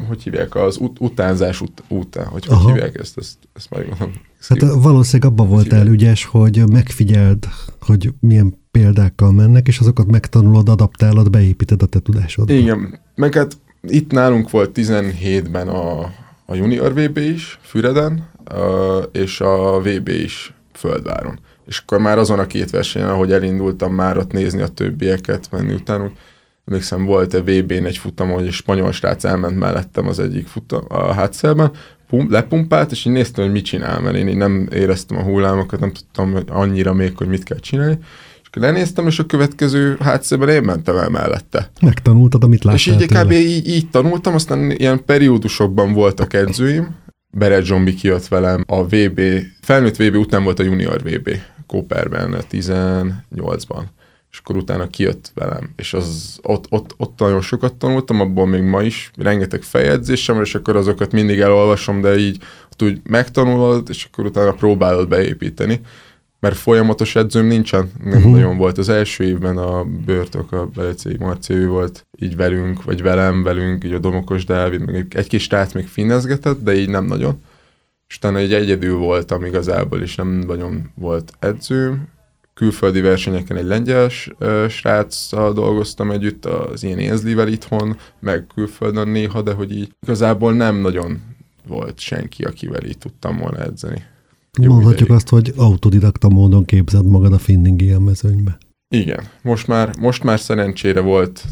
hogy 0.07 0.23
hívják, 0.23 0.55
az 0.55 0.77
ut- 0.77 0.99
utánzás 0.99 1.61
ut- 1.61 1.83
után, 1.87 2.25
hogy 2.25 2.45
hogy 2.45 2.57
hívják 2.65 2.99
ezt, 2.99 3.17
ezt, 3.17 3.37
ezt 3.53 3.69
majd 3.69 3.87
mondom. 3.87 4.11
Hát 4.47 4.61
valószínűleg 4.61 5.31
abban 5.31 5.47
voltál 5.47 5.87
ügyes, 5.87 6.25
hogy 6.25 6.63
megfigyeld, 6.69 7.47
hogy 7.79 8.13
milyen 8.19 8.61
példákkal 8.73 9.31
mennek, 9.31 9.67
és 9.67 9.79
azokat 9.79 10.11
megtanulod, 10.11 10.69
adaptálod, 10.69 11.29
beépíted 11.29 11.81
a 11.81 11.85
te 11.85 11.99
tudásodba. 11.99 12.53
Igen, 12.53 12.99
meg 13.15 13.33
hát 13.33 13.57
itt 13.81 14.11
nálunk 14.11 14.49
volt 14.49 14.71
17-ben 14.75 15.67
a, 15.67 16.01
a 16.45 16.55
Junior 16.55 16.93
VB 16.93 17.17
is, 17.17 17.59
Füreden, 17.61 18.29
és 19.11 19.41
a 19.41 19.79
VB 19.79 20.07
is 20.07 20.53
Földváron. 20.73 21.39
És 21.65 21.77
akkor 21.77 21.99
már 21.99 22.17
azon 22.17 22.39
a 22.39 22.47
két 22.47 22.69
versenyen, 22.69 23.09
ahogy 23.09 23.31
elindultam 23.31 23.93
már 23.93 24.17
ott 24.17 24.31
nézni 24.31 24.61
a 24.61 24.67
többieket, 24.67 25.51
menni 25.51 25.73
utánuk, 25.73 26.11
emlékszem, 26.67 27.05
volt 27.05 27.33
a 27.33 27.43
VB-n 27.43 27.85
egy 27.85 27.97
futam, 27.97 28.29
hogy 28.29 28.45
egy 28.45 28.51
spanyol 28.51 28.91
srác 28.91 29.23
elment 29.23 29.59
mellettem 29.59 30.07
az 30.07 30.19
egyik 30.19 30.47
futam, 30.47 30.85
a 30.87 31.13
hátszelben, 31.13 31.71
pum, 32.07 32.31
lepumpált, 32.31 32.91
és 32.91 33.05
így 33.05 33.13
néztem, 33.13 33.43
hogy 33.43 33.53
mit 33.53 33.65
csinál, 33.65 33.99
mert 33.99 34.15
én 34.15 34.27
így 34.27 34.35
nem 34.35 34.67
éreztem 34.71 35.17
a 35.17 35.23
hullámokat, 35.23 35.79
nem 35.79 35.91
tudtam 35.91 36.37
annyira 36.47 36.93
még, 36.93 37.17
hogy 37.17 37.27
mit 37.27 37.43
kell 37.43 37.59
csinálni. 37.59 37.97
Lenéztem, 38.53 39.07
és 39.07 39.19
a 39.19 39.25
következő 39.25 39.97
hátszében 39.99 40.49
én 40.49 40.61
mentem 40.61 40.97
el 40.97 41.09
mellette. 41.09 41.71
Megtanultad, 41.81 42.43
amit 42.43 42.63
láttál 42.63 42.79
És 42.79 42.87
így 42.87 43.05
kb. 43.05 43.31
Így, 43.31 43.67
így 43.67 43.89
tanultam, 43.89 44.33
aztán 44.33 44.71
ilyen 44.71 45.05
periódusokban 45.05 45.93
voltak 45.93 46.33
edzőim, 46.33 46.95
Beret 47.37 47.63
Zsombi 47.63 47.93
kijött 47.93 48.27
velem, 48.27 48.63
a 48.67 48.83
VB, 48.83 49.21
felnőtt 49.61 49.95
VB 49.95 50.15
után 50.15 50.43
volt 50.43 50.59
a 50.59 50.63
junior 50.63 51.01
VB, 51.01 51.29
Kóperben, 51.67 52.35
18-ban 52.51 53.83
és 54.31 54.39
akkor 54.39 54.57
utána 54.57 54.87
kijött 54.87 55.31
velem, 55.33 55.69
és 55.75 55.93
az, 55.93 56.39
ott, 56.41 56.65
ott, 56.69 56.93
ott 56.97 57.19
nagyon 57.19 57.41
sokat 57.41 57.73
tanultam, 57.73 58.19
abból 58.19 58.47
még 58.47 58.61
ma 58.61 58.81
is 58.81 59.11
rengeteg 59.17 59.61
feljegyzésem, 59.61 60.41
és 60.41 60.55
akkor 60.55 60.75
azokat 60.75 61.11
mindig 61.11 61.39
elolvasom, 61.39 62.01
de 62.01 62.17
így 62.17 62.43
úgy 62.83 63.01
megtanulod, 63.03 63.89
és 63.89 64.07
akkor 64.11 64.25
utána 64.25 64.51
próbálod 64.51 65.07
beépíteni, 65.07 65.81
mert 66.43 66.57
folyamatos 66.57 67.15
edzőm 67.15 67.45
nincsen, 67.45 67.91
nem 68.03 68.17
uh-huh. 68.17 68.31
nagyon 68.31 68.57
volt. 68.57 68.77
Az 68.77 68.89
első 68.89 69.23
évben 69.23 69.57
a 69.57 69.83
Börtök, 69.83 70.51
a 70.51 70.65
Belecéi 70.65 71.17
Marci, 71.19 71.65
volt 71.65 72.05
így 72.19 72.35
velünk, 72.35 72.83
vagy 72.83 73.01
velem, 73.01 73.43
velünk, 73.43 73.83
így 73.83 73.93
a 73.93 73.99
Domokos 73.99 74.45
Dávid, 74.45 74.85
meg 74.85 75.07
egy 75.15 75.27
kis 75.27 75.47
tát 75.47 75.73
még 75.73 75.87
finnezgetett, 75.87 76.63
de 76.63 76.75
így 76.75 76.89
nem 76.89 77.05
nagyon. 77.05 77.41
És 78.07 78.15
utána 78.15 78.37
egy 78.37 78.53
egyedül 78.53 78.97
voltam 78.97 79.45
igazából, 79.45 80.01
és 80.01 80.15
nem 80.15 80.27
nagyon 80.27 80.91
volt 80.95 81.33
edzőm, 81.39 82.07
külföldi 82.53 83.01
versenyeken 83.01 83.57
egy 83.57 83.65
lengyel 83.65 84.09
sráccal 84.69 85.53
dolgoztam 85.53 86.11
együtt, 86.11 86.45
az 86.45 86.83
én 86.83 86.97
Énzlivel 86.97 87.47
itthon, 87.47 87.97
meg 88.19 88.45
külföldön 88.53 89.07
néha, 89.07 89.41
de 89.41 89.53
hogy 89.53 89.71
így 89.71 89.95
igazából 90.01 90.53
nem 90.53 90.75
nagyon 90.75 91.21
volt 91.67 91.99
senki, 91.99 92.43
akivel 92.43 92.83
így 92.83 92.97
tudtam 92.97 93.37
volna 93.37 93.63
edzeni. 93.63 94.11
Jó 94.61 94.71
Mondhatjuk 94.71 94.99
ideig. 94.99 95.15
azt, 95.15 95.29
hogy 95.29 95.53
autodidakta 95.57 96.29
módon 96.29 96.65
képzeld 96.65 97.05
magad 97.05 97.33
a 97.33 97.37
finning 97.37 97.81
ilyen 97.81 98.01
mezőnybe. 98.01 98.57
Igen, 98.87 99.23
most 99.41 99.67
már, 99.67 99.95
most 99.99 100.23
már 100.23 100.39
szerencsére 100.39 100.99
volt 100.99 101.43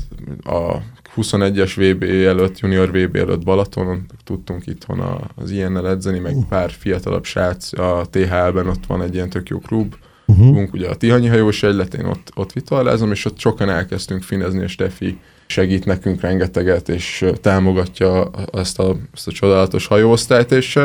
a 0.44 0.76
21-es 1.16 1.72
VB 1.76 2.04
előtt, 2.04 2.60
junior 2.60 2.92
VB 2.92 3.16
előtt 3.16 3.44
Balatonon, 3.44 4.06
tudtunk 4.24 4.68
itthon 4.68 5.00
az 5.36 5.52
ilyennel 5.52 5.90
edzeni, 5.90 6.20
meg 6.20 6.36
uh. 6.36 6.46
pár 6.46 6.72
fiatalabb 6.72 7.26
srác 7.26 7.80
a 7.80 8.06
THL-ben, 8.10 8.68
ott 8.68 8.86
van 8.86 9.02
egy 9.02 9.14
ilyen 9.14 9.30
tök 9.30 9.50
jó 9.50 9.60
klub, 9.60 9.96
uh-huh. 10.26 10.74
ugye 10.74 10.90
a 10.90 10.96
Tihanyi 10.96 11.28
hajós 11.28 11.64
egyletén 11.64 12.06
ott, 12.06 12.32
ott 12.36 12.52
vitalázom, 12.52 13.12
és 13.12 13.26
ott 13.26 13.40
sokan 13.40 13.70
elkezdtünk 13.70 14.24
finezni, 14.24 14.62
és 14.64 14.72
Steffi 14.72 15.18
segít 15.46 15.86
nekünk 15.86 16.22
rengeteget, 16.22 16.90
és 16.90 17.26
támogatja 17.42 18.32
ezt 18.54 18.80
a, 18.80 18.96
ezt 19.14 19.28
a 19.28 19.32
csodálatos 19.32 19.88
hajóosztályt, 19.88 20.52
és 20.52 20.80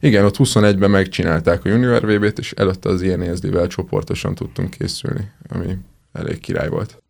igen, 0.00 0.24
ott 0.24 0.36
21-ben 0.38 0.90
megcsinálták 0.90 1.64
a 1.64 1.68
Junior 1.68 2.06
VB-t, 2.06 2.38
és 2.38 2.52
előtte 2.52 2.88
az 2.88 3.02
ilyen 3.02 3.22
érzlivel 3.22 3.66
csoportosan 3.66 4.34
tudtunk 4.34 4.70
készülni, 4.70 5.30
ami 5.48 5.76
elég 6.12 6.40
király 6.40 6.68
volt. 6.68 7.02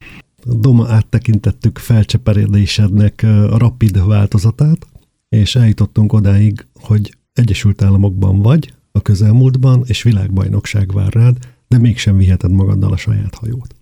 Doma 0.44 0.88
áttekintettük 0.88 1.78
felcseperedésednek 1.78 3.22
a 3.22 3.58
rapid 3.58 4.06
változatát, 4.06 4.86
és 5.28 5.56
eljutottunk 5.56 6.12
odáig, 6.12 6.66
hogy 6.80 7.14
Egyesült 7.32 7.82
Államokban 7.82 8.42
vagy, 8.42 8.72
a 8.92 9.00
közelmúltban, 9.00 9.82
és 9.86 10.02
világbajnokság 10.02 10.92
vár 10.92 11.12
rád, 11.12 11.36
de 11.68 11.78
mégsem 11.78 12.16
viheted 12.16 12.50
magaddal 12.50 12.92
a 12.92 12.96
saját 12.96 13.34
hajót. 13.34 13.75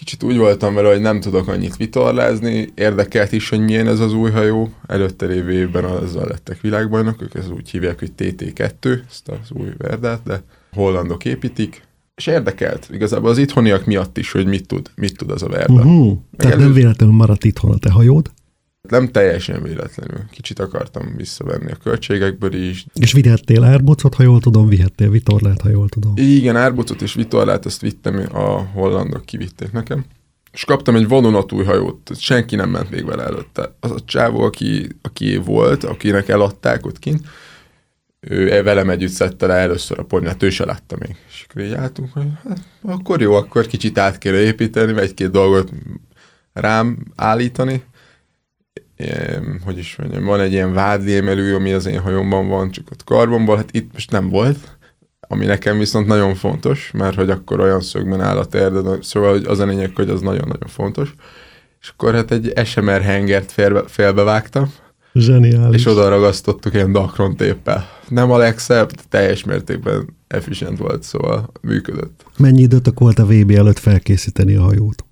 Kicsit 0.00 0.22
úgy 0.22 0.36
voltam 0.36 0.74
vele, 0.74 0.88
hogy 0.88 1.00
nem 1.00 1.20
tudok 1.20 1.48
annyit 1.48 1.76
vitorlázni, 1.76 2.68
érdekelt 2.74 3.32
is, 3.32 3.48
hogy 3.48 3.60
milyen 3.60 3.86
ez 3.86 4.00
az 4.00 4.12
új 4.12 4.30
hajó. 4.30 4.72
Előtte 4.86 5.26
lévő 5.26 5.52
évben 5.52 5.84
azzal 5.84 6.26
lettek 6.28 6.60
világbajnokok, 6.60 7.34
ez 7.34 7.50
úgy 7.50 7.70
hívják, 7.70 7.98
hogy 7.98 8.12
TT2, 8.18 9.00
ezt 9.08 9.28
az 9.28 9.50
új 9.50 9.68
verdát, 9.78 10.20
de 10.24 10.42
hollandok 10.72 11.24
építik, 11.24 11.82
és 12.16 12.26
érdekelt 12.26 12.88
igazából 12.92 13.30
az 13.30 13.38
itthoniak 13.38 13.84
miatt 13.84 14.18
is, 14.18 14.32
hogy 14.32 14.46
mit 14.46 14.66
tud, 14.66 14.90
mit 14.94 15.16
tud 15.16 15.30
az 15.30 15.42
a 15.42 15.48
Verda. 15.48 15.72
Uh-huh. 15.72 16.18
Tehát 16.36 16.54
előtt... 16.54 16.66
nem 16.66 16.74
véletlenül 16.74 17.14
maradt 17.14 17.44
itthon 17.44 17.70
a 17.70 17.78
te 17.78 17.90
hajód? 17.90 18.30
Nem 18.90 19.08
teljesen 19.08 19.62
véletlenül. 19.62 20.24
Kicsit 20.30 20.58
akartam 20.58 21.16
visszavenni 21.16 21.70
a 21.70 21.76
költségekből 21.82 22.54
is. 22.54 22.86
És 22.94 23.12
vihettél 23.12 23.64
árbocot, 23.64 24.14
ha 24.14 24.22
jól 24.22 24.40
tudom, 24.40 24.68
vihettél 24.68 25.10
vitorlát, 25.10 25.60
ha 25.60 25.68
jól 25.68 25.88
tudom. 25.88 26.12
Igen, 26.16 26.56
árbocot 26.56 27.02
és 27.02 27.14
vitorlát, 27.14 27.66
ezt 27.66 27.80
vittem, 27.80 28.26
a 28.32 28.68
hollandok 28.72 29.24
kivitték 29.24 29.72
nekem. 29.72 30.04
És 30.52 30.64
kaptam 30.64 30.96
egy 30.96 31.08
vadonatúj 31.08 31.64
hajót, 31.64 32.10
senki 32.18 32.56
nem 32.56 32.70
ment 32.70 32.90
még 32.90 33.04
vele 33.04 33.22
előtte. 33.22 33.74
Az 33.80 33.90
a 33.90 34.00
csávó, 34.04 34.40
aki, 34.40 34.88
aki 35.02 35.36
volt, 35.36 35.84
akinek 35.84 36.28
eladták 36.28 36.86
ott 36.86 36.98
kint, 36.98 37.26
ő 38.20 38.52
e 38.52 38.62
velem 38.62 38.90
együtt 38.90 39.10
szedte 39.10 39.46
le 39.46 39.54
először 39.54 39.98
a 39.98 40.04
ponyát, 40.04 40.42
ő 40.42 40.50
se 40.50 40.64
látta 40.64 40.96
még. 40.98 41.16
És 41.28 41.46
akkor 41.48 41.62
így 41.62 41.72
álltunk, 41.72 42.12
hogy 42.12 42.26
hát, 42.48 42.58
akkor 42.82 43.20
jó, 43.20 43.34
akkor 43.34 43.66
kicsit 43.66 43.98
át 43.98 44.18
kéne 44.18 44.36
építeni, 44.36 45.00
egy-két 45.00 45.30
dolgot 45.30 45.70
rám 46.52 46.98
állítani. 47.16 47.82
Hogy 49.64 49.78
is 49.78 49.96
mondjam, 49.96 50.24
van 50.24 50.40
egy 50.40 50.52
ilyen 50.52 50.72
vádlémelő, 50.72 51.54
ami 51.54 51.72
az 51.72 51.86
én 51.86 52.00
hajomban 52.00 52.48
van, 52.48 52.70
csak 52.70 52.90
ott 52.92 53.04
karbonból, 53.04 53.56
hát 53.56 53.68
itt 53.72 53.92
most 53.92 54.10
nem 54.10 54.28
volt, 54.28 54.78
ami 55.20 55.44
nekem 55.44 55.78
viszont 55.78 56.06
nagyon 56.06 56.34
fontos, 56.34 56.90
mert 56.94 57.14
hogy 57.14 57.30
akkor 57.30 57.60
olyan 57.60 57.80
szögben 57.80 58.20
áll 58.20 58.36
a 58.36 58.44
terde, 58.44 58.80
szóval 59.00 59.40
az 59.44 59.58
a 59.58 59.66
lényeg, 59.66 59.90
hogy 59.94 60.08
az 60.08 60.20
nagyon-nagyon 60.20 60.68
fontos. 60.68 61.14
És 61.80 61.88
akkor 61.88 62.14
hát 62.14 62.30
egy 62.30 62.52
SMR 62.64 63.00
hengert 63.00 63.52
félbe, 63.52 63.82
félbevágtam, 63.86 64.72
Zseniális. 65.14 65.80
És 65.80 65.86
oda 65.86 66.08
ragasztottuk 66.08 66.74
ilyen 66.74 66.92
dakron 66.92 67.36
téppel. 67.36 67.88
Nem 68.08 68.30
a 68.30 68.36
legszebb, 68.36 68.90
teljes 69.08 69.44
mértékben 69.44 70.16
efficient 70.28 70.78
volt, 70.78 71.02
szóval 71.02 71.52
működött. 71.60 72.24
Mennyi 72.36 72.62
időt 72.62 72.92
volt 72.94 73.18
a 73.18 73.26
VB 73.26 73.50
előtt 73.50 73.78
felkészíteni 73.78 74.54
a 74.54 74.62
hajót? 74.62 75.04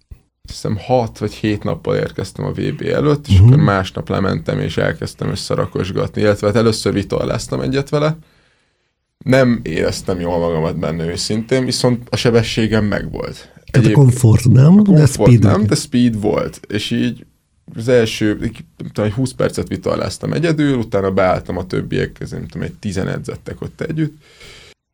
Hiszem 0.50 0.76
6 0.76 1.19
vagy 1.19 1.33
7 1.33 1.62
nappal 1.62 1.97
érkeztem 1.97 2.45
a 2.45 2.50
VB 2.50 2.83
előtt, 2.83 3.26
és 3.26 3.33
uh-huh. 3.33 3.49
akkor 3.49 3.62
másnap 3.62 4.09
lementem, 4.09 4.61
és 4.61 4.76
elkezdtem 4.76 5.31
összerakosgatni, 5.31 6.21
illetve 6.21 6.47
hát 6.47 6.57
először 6.57 6.93
vitorláztam 6.93 7.61
egyet 7.61 7.88
vele. 7.88 8.19
Nem 9.25 9.61
éreztem 9.62 10.21
jól 10.21 10.38
magamat 10.38 10.78
benne 10.78 11.05
őszintén, 11.05 11.64
viszont 11.64 12.07
a 12.11 12.17
sebességem 12.17 12.85
megvolt. 12.85 13.52
Tehát 13.71 13.87
Egyéb, 13.87 13.99
a 13.99 14.00
komfort 14.00 14.45
nem, 14.45 14.78
a 14.78 14.83
komfort 14.83 14.99
de 14.99 15.07
speed 15.07 15.43
nem, 15.43 15.67
de 15.67 15.75
speed 15.75 16.21
volt, 16.21 16.61
és 16.69 16.90
így 16.90 17.26
az 17.75 17.88
első, 17.88 18.50
tudom, 18.93 19.12
20 19.12 19.33
percet 19.33 19.69
vitaláztam 19.69 20.33
egyedül, 20.33 20.76
utána 20.76 21.11
beálltam 21.11 21.57
a 21.57 21.67
többiek 21.67 22.12
közé, 22.12 22.37
nem 22.37 22.47
tudom, 22.47 22.67
egy 22.67 22.75
tizen 22.75 23.09
edzettek 23.09 23.61
ott 23.61 23.81
együtt. 23.81 24.17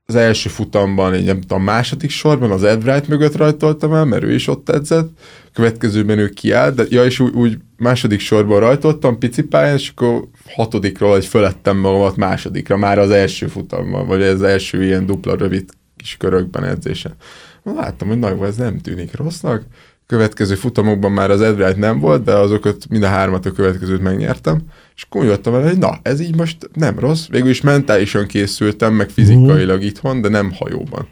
Az 0.07 0.15
első 0.15 0.49
futamban, 0.49 1.13
egy 1.13 1.25
nem 1.25 1.41
tudom, 1.41 1.63
második 1.63 2.11
sorban 2.11 2.51
az 2.51 2.65
Ed 2.65 2.83
Wright 2.83 3.09
mögött 3.09 3.37
rajtoltam 3.37 3.93
el, 3.93 4.05
mert 4.05 4.23
ő 4.23 4.35
is 4.35 4.49
ott 4.49 4.69
edzett. 4.69 5.19
Következőben 5.53 6.19
ő 6.19 6.29
kiállt, 6.29 6.75
de 6.75 6.85
ja, 6.89 7.05
és 7.05 7.21
úgy, 7.21 7.35
úgy 7.35 7.59
második 7.77 8.21
sorban 8.21 8.61
rajtoltam, 8.61 9.19
pici 9.19 9.43
pályán, 9.43 9.77
és 9.77 9.93
akkor 9.95 10.29
hatodikról, 10.55 11.17
egy 11.17 11.27
fölettem 11.27 11.77
magamat 11.77 12.17
másodikra, 12.17 12.77
már 12.77 12.99
az 12.99 13.11
első 13.11 13.47
futamban, 13.47 14.07
vagy 14.07 14.23
az 14.23 14.43
első 14.43 14.85
ilyen 14.85 15.07
dupla 15.07 15.37
rövid 15.37 15.71
kis 15.97 16.17
körökben 16.17 16.65
edzésen. 16.65 17.15
Láttam, 17.63 18.09
hogy 18.09 18.19
nagyon 18.19 18.45
ez 18.45 18.57
nem 18.57 18.79
tűnik 18.79 19.17
rossznak 19.17 19.63
következő 20.07 20.55
futamokban 20.55 21.13
már 21.13 21.31
az 21.31 21.41
Edright 21.41 21.77
nem 21.77 21.99
volt, 21.99 22.25
de 22.25 22.33
azokat 22.33 22.89
mind 22.89 23.03
a 23.03 23.09
hármat 23.09 23.47
a 23.47 23.53
következőt 23.53 24.03
megnyertem, 24.03 24.61
és 24.95 25.07
jöttem 25.11 25.55
el, 25.55 25.63
hogy 25.63 25.79
na, 25.79 25.99
ez 26.03 26.21
így 26.21 26.37
most 26.37 26.71
nem 26.73 26.99
rossz. 26.99 27.27
Végül 27.27 27.51
is 27.51 27.61
mentálisan 27.61 28.27
készültem, 28.27 28.95
meg 28.95 29.11
fizikailag 29.11 29.77
uh-huh. 29.77 29.85
itthon, 29.85 30.21
de 30.21 30.29
nem 30.29 30.53
hajóban. 30.53 31.09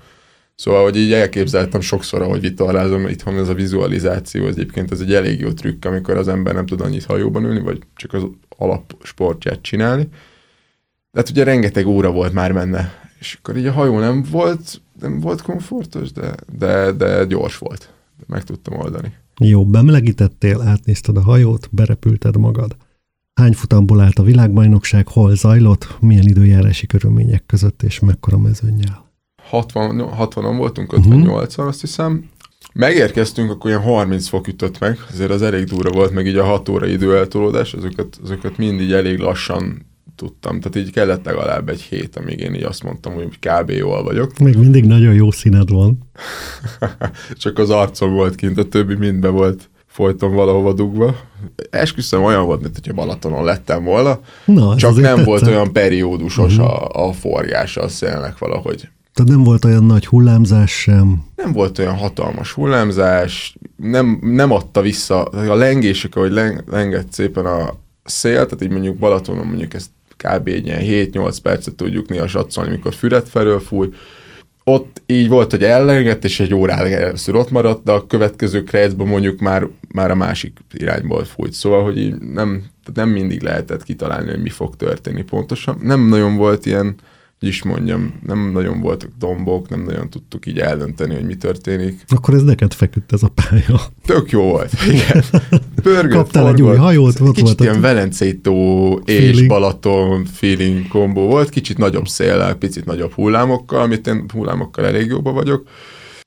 Szóval, 0.54 0.82
hogy 0.82 0.96
így 0.96 1.12
elképzeltem 1.12 1.80
sokszor, 1.80 2.22
ahogy 2.22 2.40
vitalázom, 2.40 3.08
itthon 3.08 3.38
ez 3.38 3.49
a 3.49 3.54
vizualizáció, 3.54 4.46
az 4.46 4.56
egyébként 4.56 4.92
ez 4.92 5.00
egy 5.00 5.14
elég 5.14 5.40
jó 5.40 5.52
trükk, 5.52 5.84
amikor 5.84 6.16
az 6.16 6.28
ember 6.28 6.54
nem 6.54 6.66
tud 6.66 6.80
annyit 6.80 7.04
hajóban 7.04 7.44
ülni, 7.44 7.61
vagy 7.61 7.78
csak 7.96 8.12
az 8.12 8.22
alapsportját 8.49 9.62
csinálni. 9.62 10.08
De 11.11 11.18
hát 11.18 11.30
ugye 11.30 11.44
rengeteg 11.44 11.87
óra 11.87 12.11
volt 12.11 12.32
már 12.32 12.52
menne, 12.52 13.11
és 13.18 13.38
akkor 13.38 13.56
így 13.56 13.66
a 13.66 13.72
hajó 13.72 13.99
nem 13.99 14.25
volt, 14.30 14.80
nem 15.00 15.20
volt 15.20 15.42
komfortos, 15.42 16.12
de, 16.12 16.34
de, 16.58 16.92
de 16.92 17.25
gyors 17.25 17.58
volt 17.58 17.90
meg 18.26 18.44
tudtam 18.44 18.78
oldani. 18.78 19.12
Jó, 19.38 19.66
bemelegítettél, 19.66 20.60
átnézted 20.60 21.16
a 21.16 21.22
hajót, 21.22 21.68
berepülted 21.70 22.36
magad. 22.36 22.76
Hány 23.34 23.52
futamból 23.52 24.00
állt 24.00 24.18
a 24.18 24.22
világbajnokság, 24.22 25.08
hol 25.08 25.36
zajlott, 25.36 25.96
milyen 26.00 26.26
időjárási 26.26 26.86
körülmények 26.86 27.46
között, 27.46 27.82
és 27.82 28.00
mekkora 28.00 28.38
mezőnyel? 28.38 29.10
60, 29.42 30.08
60-on 30.18 30.54
voltunk, 30.56 30.92
58-an 30.96 31.48
uh-huh. 31.48 31.66
azt 31.66 31.80
hiszem. 31.80 32.30
Megérkeztünk, 32.72 33.50
akkor 33.50 33.70
ilyen 33.70 33.82
30 33.82 34.28
fok 34.28 34.48
ütött 34.48 34.78
meg, 34.78 34.98
ezért 35.10 35.30
az 35.30 35.42
elég 35.42 35.64
durva 35.64 35.90
volt, 35.90 36.10
meg 36.10 36.26
így 36.26 36.36
a 36.36 36.44
6 36.44 36.68
óra 36.68 36.86
időeltolódás, 36.86 37.74
azokat, 37.74 38.18
azokat 38.22 38.56
mindig 38.56 38.90
elég 38.90 39.18
lassan 39.18 39.86
tudtam. 40.16 40.61
Tehát 40.61 40.87
így 40.87 40.92
kellett 40.92 41.25
legalább 41.25 41.69
egy 41.69 41.81
hét, 41.81 42.16
amíg 42.16 42.40
én 42.40 42.54
így 42.54 42.62
azt 42.62 42.83
mondtam, 42.83 43.14
hogy 43.14 43.38
kb. 43.38 43.71
jól 43.71 44.02
vagyok. 44.02 44.38
Még 44.38 44.57
mindig 44.57 44.85
nagyon 44.85 45.14
jó 45.14 45.31
színed 45.31 45.71
van. 45.71 45.99
Csak 47.42 47.59
az 47.59 47.71
arcom 47.71 48.12
volt 48.12 48.35
kint, 48.35 48.59
a 48.59 48.69
többi 48.69 48.95
mindbe 48.95 49.28
volt 49.28 49.71
folyton 49.87 50.35
valahova 50.35 50.73
dugva. 50.73 51.16
Esküszöm 51.71 52.23
olyan 52.23 52.45
volt, 52.45 52.62
mint 52.62 52.75
hogyha 52.75 52.95
Balatonon 52.95 53.45
lettem 53.45 53.85
volna, 53.85 54.21
Na, 54.45 54.76
csak 54.76 54.95
nem 54.95 55.02
tettem. 55.02 55.25
volt 55.25 55.47
olyan 55.47 55.73
periódusos 55.73 56.57
uh-huh. 56.57 56.97
a, 56.97 57.09
a 57.09 57.12
forgása 57.12 57.81
a 57.81 57.88
szélnek 57.88 58.38
valahogy. 58.38 58.88
Tehát 59.14 59.31
nem 59.31 59.42
volt 59.42 59.64
olyan 59.64 59.85
nagy 59.85 60.07
hullámzás 60.07 60.71
sem? 60.71 61.25
Nem 61.37 61.52
volt 61.52 61.78
olyan 61.78 61.97
hatalmas 61.97 62.52
hullámzás, 62.52 63.57
nem, 63.76 64.19
nem 64.23 64.50
adta 64.50 64.81
vissza, 64.81 65.23
a 65.23 65.54
lengések, 65.54 66.16
ahogy 66.16 66.33
leng, 66.33 66.64
lengett 66.66 67.12
szépen 67.12 67.47
a 67.47 67.75
szél, 68.04 68.45
tehát 68.45 68.62
így 68.62 68.71
mondjuk 68.71 68.97
Balatonon 68.97 69.47
mondjuk 69.47 69.75
ezt 69.75 69.90
kb. 70.22 70.48
egy 70.48 70.66
ilyen 70.66 71.10
7-8 71.12 71.36
percet 71.42 71.74
tudjuk 71.74 72.08
néha 72.08 72.26
satszolni, 72.26 72.70
mikor 72.70 72.94
fület 72.94 73.28
felől 73.28 73.60
fúj. 73.60 73.88
Ott 74.64 75.02
így 75.06 75.28
volt, 75.28 75.50
hogy 75.50 75.62
ellengett, 75.62 76.24
és 76.24 76.40
egy 76.40 76.54
órára 76.54 76.88
először 76.88 77.34
ott 77.34 77.50
maradt, 77.50 77.84
de 77.84 77.92
a 77.92 78.06
következő 78.06 78.62
krejcben 78.62 79.06
mondjuk 79.06 79.40
már, 79.40 79.68
már 79.88 80.10
a 80.10 80.14
másik 80.14 80.58
irányból 80.72 81.24
fújt. 81.24 81.52
Szóval, 81.52 81.84
hogy 81.84 81.98
így 81.98 82.18
nem, 82.18 82.64
nem 82.94 83.08
mindig 83.08 83.42
lehetett 83.42 83.82
kitalálni, 83.82 84.30
hogy 84.30 84.42
mi 84.42 84.48
fog 84.48 84.76
történni 84.76 85.22
pontosan. 85.22 85.78
Nem 85.82 86.08
nagyon 86.08 86.36
volt 86.36 86.66
ilyen 86.66 86.94
is 87.42 87.62
mondjam, 87.62 88.14
nem 88.26 88.50
nagyon 88.52 88.80
voltak 88.80 89.10
dombok, 89.18 89.68
nem 89.68 89.80
nagyon 89.82 90.10
tudtuk 90.10 90.46
így 90.46 90.58
eldönteni, 90.58 91.14
hogy 91.14 91.24
mi 91.24 91.34
történik. 91.34 92.04
Akkor 92.06 92.34
ez 92.34 92.42
neked 92.42 92.72
feküdt 92.72 93.12
ez 93.12 93.22
a 93.22 93.28
pálya. 93.28 93.80
Tök 94.06 94.30
jó 94.30 94.42
volt, 94.42 94.72
igen. 94.88 95.22
Pörgött, 95.82 96.16
Kaptál 96.16 96.42
forgott, 96.42 96.60
egy 96.60 96.72
új 96.72 96.76
hajót, 96.76 97.20
ott 97.20 97.34
kicsit 97.34 97.42
volt 97.42 97.60
ilyen 97.60 97.80
Velencei 97.80 98.40
tó 98.40 98.92
és 99.04 99.16
feeling. 99.16 99.48
Balaton 99.48 100.24
feeling 100.24 100.88
kombó 100.88 101.26
volt, 101.26 101.48
kicsit 101.48 101.78
nagyobb 101.78 102.08
széllel, 102.08 102.54
picit 102.54 102.84
nagyobb 102.84 103.12
hullámokkal, 103.12 103.80
amit 103.80 104.06
én 104.06 104.24
hullámokkal 104.32 104.86
elég 104.86 105.06
jóba 105.06 105.32
vagyok. 105.32 105.66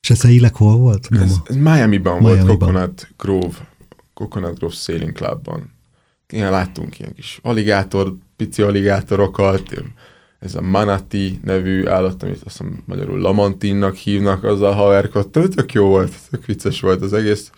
És 0.02 0.10
ez 0.10 0.24
a 0.24 0.50
hol 0.54 0.78
volt? 0.78 1.08
Ez, 1.10 1.36
ez 1.46 1.56
Miami-ban, 1.56 2.22
Miami-ban 2.22 2.22
volt, 2.22 2.46
Coconut 2.46 3.08
Grove, 3.18 3.70
Coconut 4.14 4.58
Grove 4.58 4.74
Sailing 4.74 5.12
Clubban. 5.12 5.74
Igen, 6.30 6.52
láttunk 6.52 7.00
ilyen 7.00 7.14
kis 7.14 7.40
aligátor, 7.42 8.16
pici 8.38 8.62
aligátorokat, 8.62 9.72
ilyen 9.72 9.94
ez 10.40 10.56
a 10.56 10.62
Manati 10.62 11.40
nevű 11.44 11.86
állat, 11.86 12.24
amit 12.24 12.36
azt 12.36 12.58
hiszem 12.58 12.84
magyarul 12.86 13.20
Lamantinnak 13.20 13.96
hívnak, 13.96 14.44
azzal 14.44 14.74
haverkodtam, 14.74 15.50
tök 15.50 15.74
jó 15.74 15.88
volt, 15.88 16.14
tök 16.30 16.46
vicces 16.46 16.80
volt 16.80 17.02
az 17.02 17.14
egész. 17.14 17.52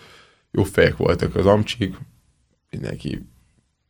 Jó 0.51 0.63
fejek 0.63 0.97
voltak 0.97 1.35
az 1.35 1.45
amcsik, 1.45 1.95
mindenki 2.69 3.25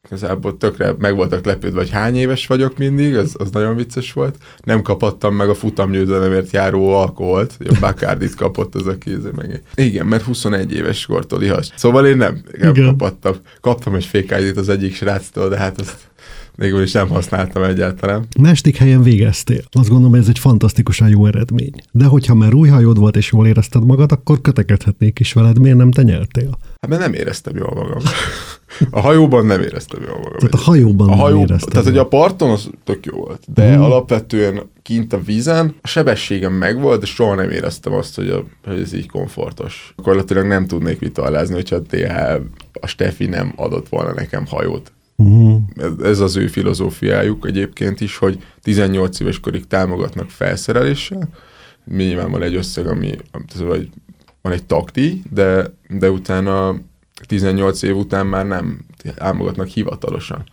igazából 0.07 0.57
tökre 0.57 0.93
meg 0.97 1.15
voltak 1.15 1.45
lepődve, 1.45 1.79
hogy 1.79 1.89
hány 1.89 2.15
éves 2.15 2.47
vagyok 2.47 2.77
mindig, 2.77 3.15
az, 3.15 3.35
az 3.37 3.49
nagyon 3.49 3.75
vicces 3.75 4.13
volt. 4.13 4.37
Nem 4.63 4.81
kapattam 4.81 5.35
meg 5.35 5.49
a 5.49 5.53
futamgyőzelemért 5.53 6.51
járó 6.51 6.93
alkoholt, 6.93 7.57
a 7.59 7.77
Bakárdit 7.79 8.35
kapott 8.35 8.75
az 8.75 8.87
a 8.87 8.97
kéze 8.97 9.29
meg. 9.35 9.61
Igen, 9.75 10.05
mert 10.05 10.23
21 10.23 10.73
éves 10.73 11.05
kortól 11.05 11.43
ihas. 11.43 11.69
Szóval 11.75 12.07
én 12.07 12.17
nem, 12.17 12.41
nem 12.57 12.73
kapattam. 12.73 13.35
Kaptam 13.61 13.95
egy 13.95 14.05
fékájdit 14.05 14.57
az 14.57 14.69
egyik 14.69 14.95
sráctól, 14.95 15.49
de 15.49 15.57
hát 15.57 15.79
azt 15.79 15.97
végül 16.57 16.81
is 16.81 16.91
nem 16.91 17.07
használtam 17.07 17.63
egyáltalán. 17.63 18.25
Másik 18.39 18.77
helyen 18.77 19.03
végeztél. 19.03 19.61
Azt 19.71 19.89
gondolom, 19.89 20.13
ez 20.13 20.27
egy 20.27 20.39
fantasztikusan 20.39 21.09
jó 21.09 21.25
eredmény. 21.25 21.73
De 21.91 22.05
hogyha 22.05 22.35
már 22.35 22.53
új 22.53 22.69
hajód 22.69 22.97
volt 22.97 23.15
és 23.15 23.31
jól 23.31 23.47
érezted 23.47 23.85
magad, 23.85 24.11
akkor 24.11 24.41
kötekedhetnék 24.41 25.19
is 25.19 25.33
veled. 25.33 25.59
Miért 25.59 25.77
nem 25.77 25.91
te 25.91 26.01
nyertél? 26.01 26.57
Hát 26.81 26.89
mert 26.89 27.01
nem 27.01 27.13
éreztem 27.13 27.55
jól 27.55 27.73
magam. 27.75 28.01
A 28.91 28.99
hajóban 28.99 29.45
nem 29.45 29.61
éreztem 29.61 30.01
jól 30.01 30.17
magam. 30.17 30.37
Tehát 30.37 30.53
a 30.53 30.57
hajóban 30.57 31.09
a 31.09 31.15
hajó, 31.15 31.35
nem 31.35 31.45
érezted 31.45 31.69
Tehát, 31.69 31.87
hogy 31.87 31.97
a 31.97 32.07
parton 32.07 32.49
az 32.49 32.69
tök 32.83 33.05
jó 33.05 33.17
volt, 33.17 33.43
de 33.53 33.77
mm. 33.77 33.81
alapvetően 33.81 34.61
kint 34.81 35.13
a 35.13 35.21
vízen 35.21 35.75
a 35.81 35.87
sebességem 35.87 36.53
megvolt, 36.53 36.99
de 36.99 37.05
soha 37.05 37.35
nem 37.35 37.49
éreztem 37.49 37.93
azt, 37.93 38.15
hogy, 38.15 38.29
a, 38.29 38.43
hogy 38.65 38.79
ez 38.79 38.93
így 38.93 39.09
komfortos. 39.09 39.93
Gyakorlatilag 39.97 40.45
nem 40.45 40.67
tudnék 40.67 40.99
vitallázni, 40.99 41.55
hogyha 41.55 41.75
a 41.75 41.81
TH, 41.81 42.41
a 42.81 42.87
Steffi 42.87 43.25
nem 43.25 43.53
adott 43.55 43.89
volna 43.89 44.13
nekem 44.13 44.45
hajót. 44.45 44.91
Uh-huh. 45.15 45.56
Ez, 46.03 46.19
az 46.19 46.35
ő 46.35 46.47
filozófiájuk 46.47 47.47
egyébként 47.47 48.01
is, 48.01 48.17
hogy 48.17 48.43
18 48.61 49.19
éves 49.19 49.39
korig 49.39 49.67
támogatnak 49.67 50.29
felszereléssel. 50.29 51.29
Nyilván 51.85 52.31
van 52.31 52.43
egy 52.43 52.55
összeg, 52.55 52.87
ami, 52.87 53.15
vagy 53.59 53.89
van 54.41 54.53
egy 54.53 54.65
takti, 54.65 55.21
de, 55.31 55.73
de 55.89 56.09
utána 56.11 56.75
18 57.25 57.81
év 57.81 57.95
után 57.95 58.27
már 58.27 58.45
nem 58.45 58.85
támogatnak 59.15 59.67
hivatalosan. 59.67 60.43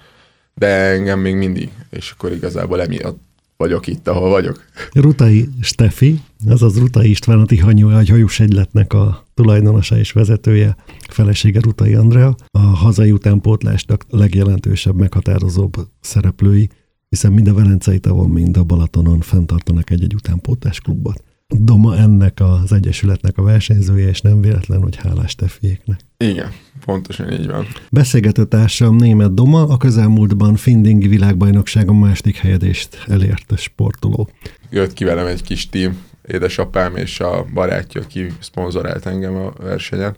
De 0.54 0.66
engem 0.66 1.21
még 1.21 1.35
mindig, 1.35 1.73
és 1.90 2.11
akkor 2.11 2.33
igazából 2.33 2.83
emiatt 2.83 3.21
vagyok 3.56 3.87
itt, 3.87 4.08
ahol 4.08 4.30
vagyok. 4.30 4.64
Rutai 4.92 5.49
Stefi, 5.61 6.20
azaz 6.46 6.78
Rutai 6.78 7.11
István 7.11 7.38
a 7.38 7.44
Tihanyó 7.44 7.88
Agyhajós 7.88 8.40
Egyletnek 8.40 8.92
a 8.92 9.25
tulajdonosa 9.34 9.99
és 9.99 10.12
vezetője, 10.12 10.76
felesége 11.08 11.61
Rutai 11.61 11.94
Andrea, 11.94 12.34
a 12.50 12.58
hazai 12.58 13.11
utánpótlásnak 13.11 14.06
legjelentősebb, 14.08 14.94
meghatározóbb 14.94 15.75
szereplői, 16.00 16.68
hiszen 17.08 17.32
mind 17.32 17.49
a 17.49 17.54
Velencei 17.54 17.99
tavon, 17.99 18.30
mind 18.30 18.56
a 18.56 18.64
Balatonon 18.64 19.20
fenntartanak 19.20 19.90
egy-egy 19.90 20.14
utánpótlás 20.14 20.80
klubot. 20.80 21.23
Doma 21.46 21.96
ennek 21.96 22.40
az 22.40 22.73
egyesületnek 22.73 23.38
a 23.38 23.42
versenyzője, 23.42 24.08
és 24.08 24.20
nem 24.20 24.40
véletlen, 24.40 24.82
hogy 24.82 24.96
hálás 24.96 25.30
Stefiéknek. 25.30 26.00
Igen, 26.16 26.52
pontosan 26.85 27.33
így 27.33 27.47
van. 27.47 27.66
Beszélgető 27.90 28.44
társam 28.44 28.97
német 28.97 29.35
Doma 29.35 29.66
a 29.68 29.76
közelmúltban 29.76 30.56
Findingi 30.56 31.09
világbajnokságon 31.09 31.97
második 31.97 32.37
helyedést 32.37 33.04
elért 33.09 33.59
sportoló. 33.59 34.28
Jött 34.71 34.92
ki 34.92 35.04
velem 35.04 35.26
egy 35.26 35.42
kis 35.42 35.68
tím, 35.68 36.02
édesapám 36.26 36.97
és 36.97 37.21
a 37.21 37.44
barátja, 37.54 38.00
aki 38.00 38.26
szponzorált 38.40 39.06
engem 39.06 39.37
a 39.37 39.52
versenyen. 39.59 40.16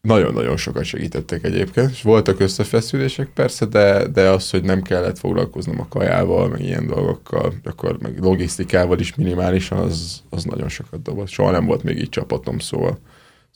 Nagyon-nagyon 0.00 0.56
sokat 0.56 0.84
segítettek 0.84 1.44
egyébként, 1.44 1.90
és 1.90 2.02
voltak 2.02 2.40
összefeszülések 2.40 3.28
persze, 3.34 3.66
de, 3.66 4.06
de 4.06 4.30
az, 4.30 4.50
hogy 4.50 4.62
nem 4.62 4.82
kellett 4.82 5.18
foglalkoznom 5.18 5.80
a 5.80 5.88
kajával, 5.88 6.48
meg 6.48 6.60
ilyen 6.60 6.86
dolgokkal, 6.86 7.54
akkor 7.64 7.98
meg 8.00 8.18
logisztikával 8.18 8.98
is 8.98 9.14
minimálisan, 9.14 9.78
az, 9.78 10.22
az 10.30 10.44
nagyon 10.44 10.68
sokat 10.68 11.02
dobott. 11.02 11.28
Soha 11.28 11.50
nem 11.50 11.66
volt 11.66 11.82
még 11.82 11.98
így 11.98 12.08
csapatom, 12.08 12.58
szóval, 12.58 12.98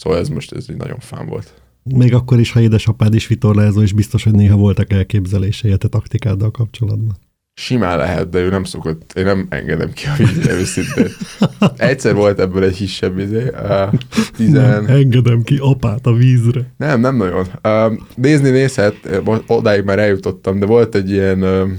szóval 0.00 0.19
ez 0.19 0.28
most 0.28 0.52
ez 0.52 0.71
így 0.71 0.76
nagyon 0.76 0.99
fán 0.99 1.26
volt. 1.26 1.54
Még 1.83 2.14
akkor 2.14 2.38
is, 2.38 2.52
ha 2.52 2.61
édesapád 2.61 3.14
is 3.14 3.26
vitorlázó, 3.26 3.83
és 3.83 3.92
biztos, 3.92 4.25
hogy 4.25 4.33
néha 4.33 4.57
voltak 4.57 4.92
elképzelései 4.92 5.73
a 5.73 5.76
te 5.76 5.88
taktikáddal 5.88 6.50
kapcsolatban. 6.50 7.16
Simán 7.54 7.99
lehet, 7.99 8.28
de 8.28 8.38
ő 8.38 8.49
nem 8.49 8.64
szokott, 8.64 9.12
én 9.16 9.25
nem 9.25 9.47
engedem 9.49 9.92
ki 9.92 10.04
a 10.07 10.14
vízre 10.16 10.52
őszintén. 10.52 11.07
Egyszer 11.76 12.14
volt 12.14 12.40
ebből 12.40 12.64
egy 12.64 12.76
hisebb 12.76 13.19
izé. 13.19 13.42
Uh, 13.42 13.92
tizen... 14.37 14.83
Nem 14.83 14.97
engedem 14.97 15.42
ki 15.42 15.57
apát 15.61 16.07
a 16.07 16.12
vízre. 16.12 16.73
Nem, 16.76 17.00
nem 17.00 17.16
nagyon. 17.16 17.47
Uh, 17.62 17.99
nézni 18.14 18.50
nézhet, 18.50 19.23
odáig 19.47 19.85
már 19.85 19.99
eljutottam, 19.99 20.59
de 20.59 20.66
volt 20.66 20.95
egy 20.95 21.11
ilyen, 21.11 21.42
uh, 21.42 21.71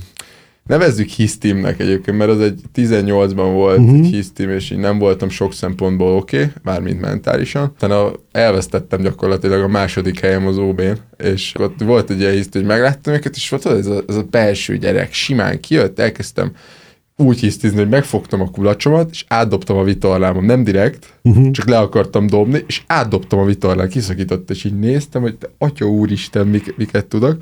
nevezzük 0.72 1.10
hisztimnek 1.10 1.80
egyébként, 1.80 2.18
mert 2.18 2.30
az 2.30 2.40
egy 2.40 2.62
18-ban 2.76 3.50
volt 3.54 3.78
uh-huh. 3.78 3.98
egy 3.98 4.06
hisztim, 4.06 4.50
és 4.50 4.72
így 4.72 4.78
nem 4.78 4.98
voltam 4.98 5.30
sok 5.30 5.54
szempontból 5.54 6.16
oké, 6.16 6.38
okay, 6.38 6.52
mármint 6.64 7.02
mentálisan. 7.02 7.72
Utána 7.76 8.12
elvesztettem 8.32 9.02
gyakorlatilag 9.02 9.62
a 9.62 9.68
második 9.68 10.20
helyem 10.20 10.48
az 10.48 10.58
OB-n, 10.58 10.98
és 11.18 11.54
ott 11.60 11.82
volt 11.82 12.10
egy 12.10 12.20
ilyen 12.20 12.34
hiszt, 12.34 12.54
hogy 12.54 12.66
megláttam 12.66 13.14
őket, 13.14 13.36
és 13.36 13.50
volt 13.50 13.66
ez 13.66 13.88
a, 13.88 14.04
ez 14.08 14.16
a 14.16 14.24
belső 14.24 14.78
gyerek, 14.78 15.14
simán 15.14 15.60
kijött, 15.60 16.00
elkezdtem 16.00 16.52
úgy 17.18 17.40
hisztizni, 17.40 17.78
hogy 17.78 17.90
megfogtam 17.90 18.42
a 18.42 18.52
kulacsomat, 18.52 19.10
és 19.12 19.26
átdobtam 19.28 19.78
a 19.78 19.84
vitorlámon, 19.84 20.44
nem 20.44 20.64
direkt, 20.64 21.14
uh-huh. 21.24 21.52
csak 21.52 21.70
le 21.70 21.78
akartam 21.78 22.28
dobni, 22.28 22.64
és 22.68 22.82
átdobtam 22.88 23.40
a 23.40 23.46
vitorlán, 23.46 23.90
kiszakított, 23.90 24.50
és 24.50 24.64
így 24.64 24.80
néztem, 24.80 25.22
hogy 25.22 25.36
te, 25.36 25.50
atya 25.58 25.86
úristen, 25.86 26.48
mik, 26.48 26.78
miket 26.78 27.06
tudok. 27.06 27.38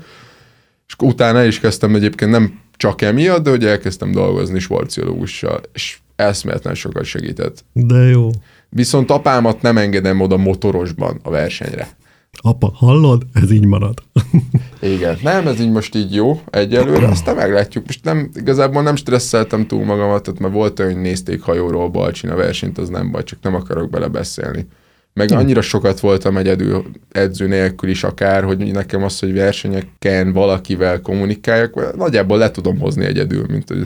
És 0.86 0.94
utána 0.98 1.44
is 1.44 1.60
kezdtem 1.60 1.94
egyébként 1.94 2.30
nem 2.30 2.68
csak 2.80 3.02
emiatt, 3.02 3.42
de 3.42 3.50
hogy 3.50 3.64
elkezdtem 3.64 4.10
dolgozni 4.10 4.58
sportziológussal, 4.58 5.60
és 5.72 5.98
eszméletlen 6.16 6.74
sokat 6.74 7.04
segített. 7.04 7.64
De 7.72 7.96
jó. 7.96 8.30
Viszont 8.68 9.10
apámat 9.10 9.62
nem 9.62 9.78
engedem 9.78 10.20
oda 10.20 10.36
motorosban 10.36 11.20
a 11.22 11.30
versenyre. 11.30 11.88
Apa, 12.32 12.72
hallod? 12.74 13.22
Ez 13.32 13.50
így 13.50 13.64
marad. 13.64 14.02
Igen, 14.80 15.18
nem, 15.22 15.46
ez 15.46 15.60
így 15.60 15.70
most 15.70 15.94
így 15.94 16.14
jó 16.14 16.40
egyelőre, 16.50 17.08
aztán 17.08 17.36
meglátjuk. 17.36 17.86
Most 17.86 18.04
nem, 18.04 18.30
igazából 18.34 18.82
nem 18.82 18.96
stresszeltem 18.96 19.66
túl 19.66 19.84
magamat, 19.84 20.22
tehát 20.22 20.40
mert 20.40 20.54
volt 20.54 20.78
olyan, 20.78 20.92
hogy 20.92 21.02
nézték 21.02 21.42
hajóról 21.42 21.88
Balcsin 21.88 22.30
a 22.30 22.36
versenyt, 22.36 22.78
az 22.78 22.88
nem 22.88 23.10
baj, 23.10 23.24
csak 23.24 23.38
nem 23.42 23.54
akarok 23.54 23.90
bele 23.90 24.08
beszélni. 24.08 24.66
Meg 25.12 25.32
annyira 25.32 25.60
sokat 25.60 26.00
voltam 26.00 26.36
egyedül 26.36 26.84
edző 27.10 27.46
nélkül 27.46 27.90
is 27.90 28.04
akár, 28.04 28.44
hogy 28.44 28.72
nekem 28.72 29.02
az, 29.02 29.18
hogy 29.18 29.32
versenyeken 29.32 30.32
valakivel 30.32 31.00
kommunikáljak, 31.00 31.96
nagyjából 31.96 32.38
le 32.38 32.50
tudom 32.50 32.78
hozni 32.78 33.04
egyedül, 33.04 33.46
mint 33.48 33.68
hogy 33.68 33.84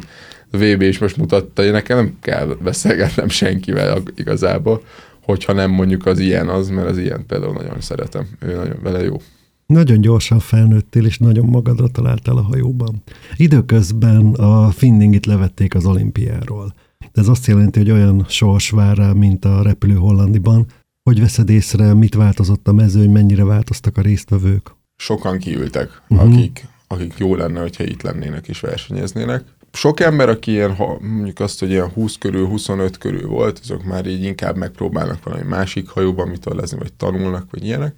a 0.51 0.57
VB 0.57 0.83
is 0.83 0.99
most 0.99 1.17
mutatta, 1.17 1.63
hogy 1.63 1.71
nekem 1.71 1.97
nem 1.97 2.17
kell 2.21 2.57
beszélgetnem 2.63 3.29
senkivel 3.29 4.03
igazából, 4.15 4.83
hogyha 5.23 5.53
nem 5.53 5.71
mondjuk 5.71 6.07
az 6.07 6.19
ilyen 6.19 6.49
az, 6.49 6.69
mert 6.69 6.89
az 6.89 6.99
ilyen 6.99 7.27
például 7.27 7.53
nagyon 7.53 7.81
szeretem, 7.81 8.27
ő 8.41 8.55
nagyon 8.55 8.79
vele 8.83 9.03
jó. 9.03 9.17
Nagyon 9.67 10.01
gyorsan 10.01 10.39
felnőttél, 10.39 11.05
és 11.05 11.19
nagyon 11.19 11.47
magadra 11.47 11.89
találtál 11.89 12.37
a 12.37 12.43
hajóban. 12.43 13.03
Időközben 13.37 14.27
a 14.33 14.71
Finningit 14.71 15.27
levették 15.27 15.75
az 15.75 15.87
olimpiáról. 15.87 16.75
Ez 17.13 17.29
azt 17.29 17.47
jelenti, 17.47 17.79
hogy 17.79 17.91
olyan 17.91 18.25
sors 18.29 18.71
vár 18.71 18.97
rá, 18.97 19.13
mint 19.13 19.45
a 19.45 19.63
repülő 19.63 19.95
Hollandiban, 19.95 20.67
hogy 21.05 21.21
veszed 21.21 21.49
észre, 21.49 21.95
mit 21.95 22.15
változott 22.15 22.69
a 22.69 22.73
mezőny, 22.73 23.11
mennyire 23.11 23.45
változtak 23.45 23.97
a 23.97 24.01
résztvevők? 24.01 24.71
Sokan 24.97 25.39
kiültek, 25.39 26.03
uh-huh. 26.09 26.33
akik, 26.33 26.67
akik 26.87 27.15
jó 27.17 27.35
lenne, 27.35 27.61
hogyha 27.61 27.85
itt 27.85 28.03
lennének 28.03 28.49
és 28.49 28.61
versenyeznének. 28.61 29.45
Sok 29.73 30.01
ember, 30.01 30.29
aki 30.29 30.51
ilyen, 30.51 30.75
ha 30.75 30.99
mondjuk 31.01 31.41
azt, 31.41 31.61
hogy 31.61 31.71
ilyen 31.71 31.89
20 31.89 32.17
körül, 32.19 32.47
25 32.47 32.99
körül 32.99 33.27
volt, 33.27 33.59
azok 33.63 33.85
már 33.85 34.07
így 34.07 34.25
inkább 34.25 34.57
megpróbálnak 34.57 35.25
valami 35.25 35.43
másik 35.43 35.89
hajóban 35.89 36.29
mit 36.29 36.45
lezni, 36.45 36.79
vagy 36.79 36.93
tanulnak, 36.93 37.51
vagy 37.51 37.65
ilyenek. 37.65 37.95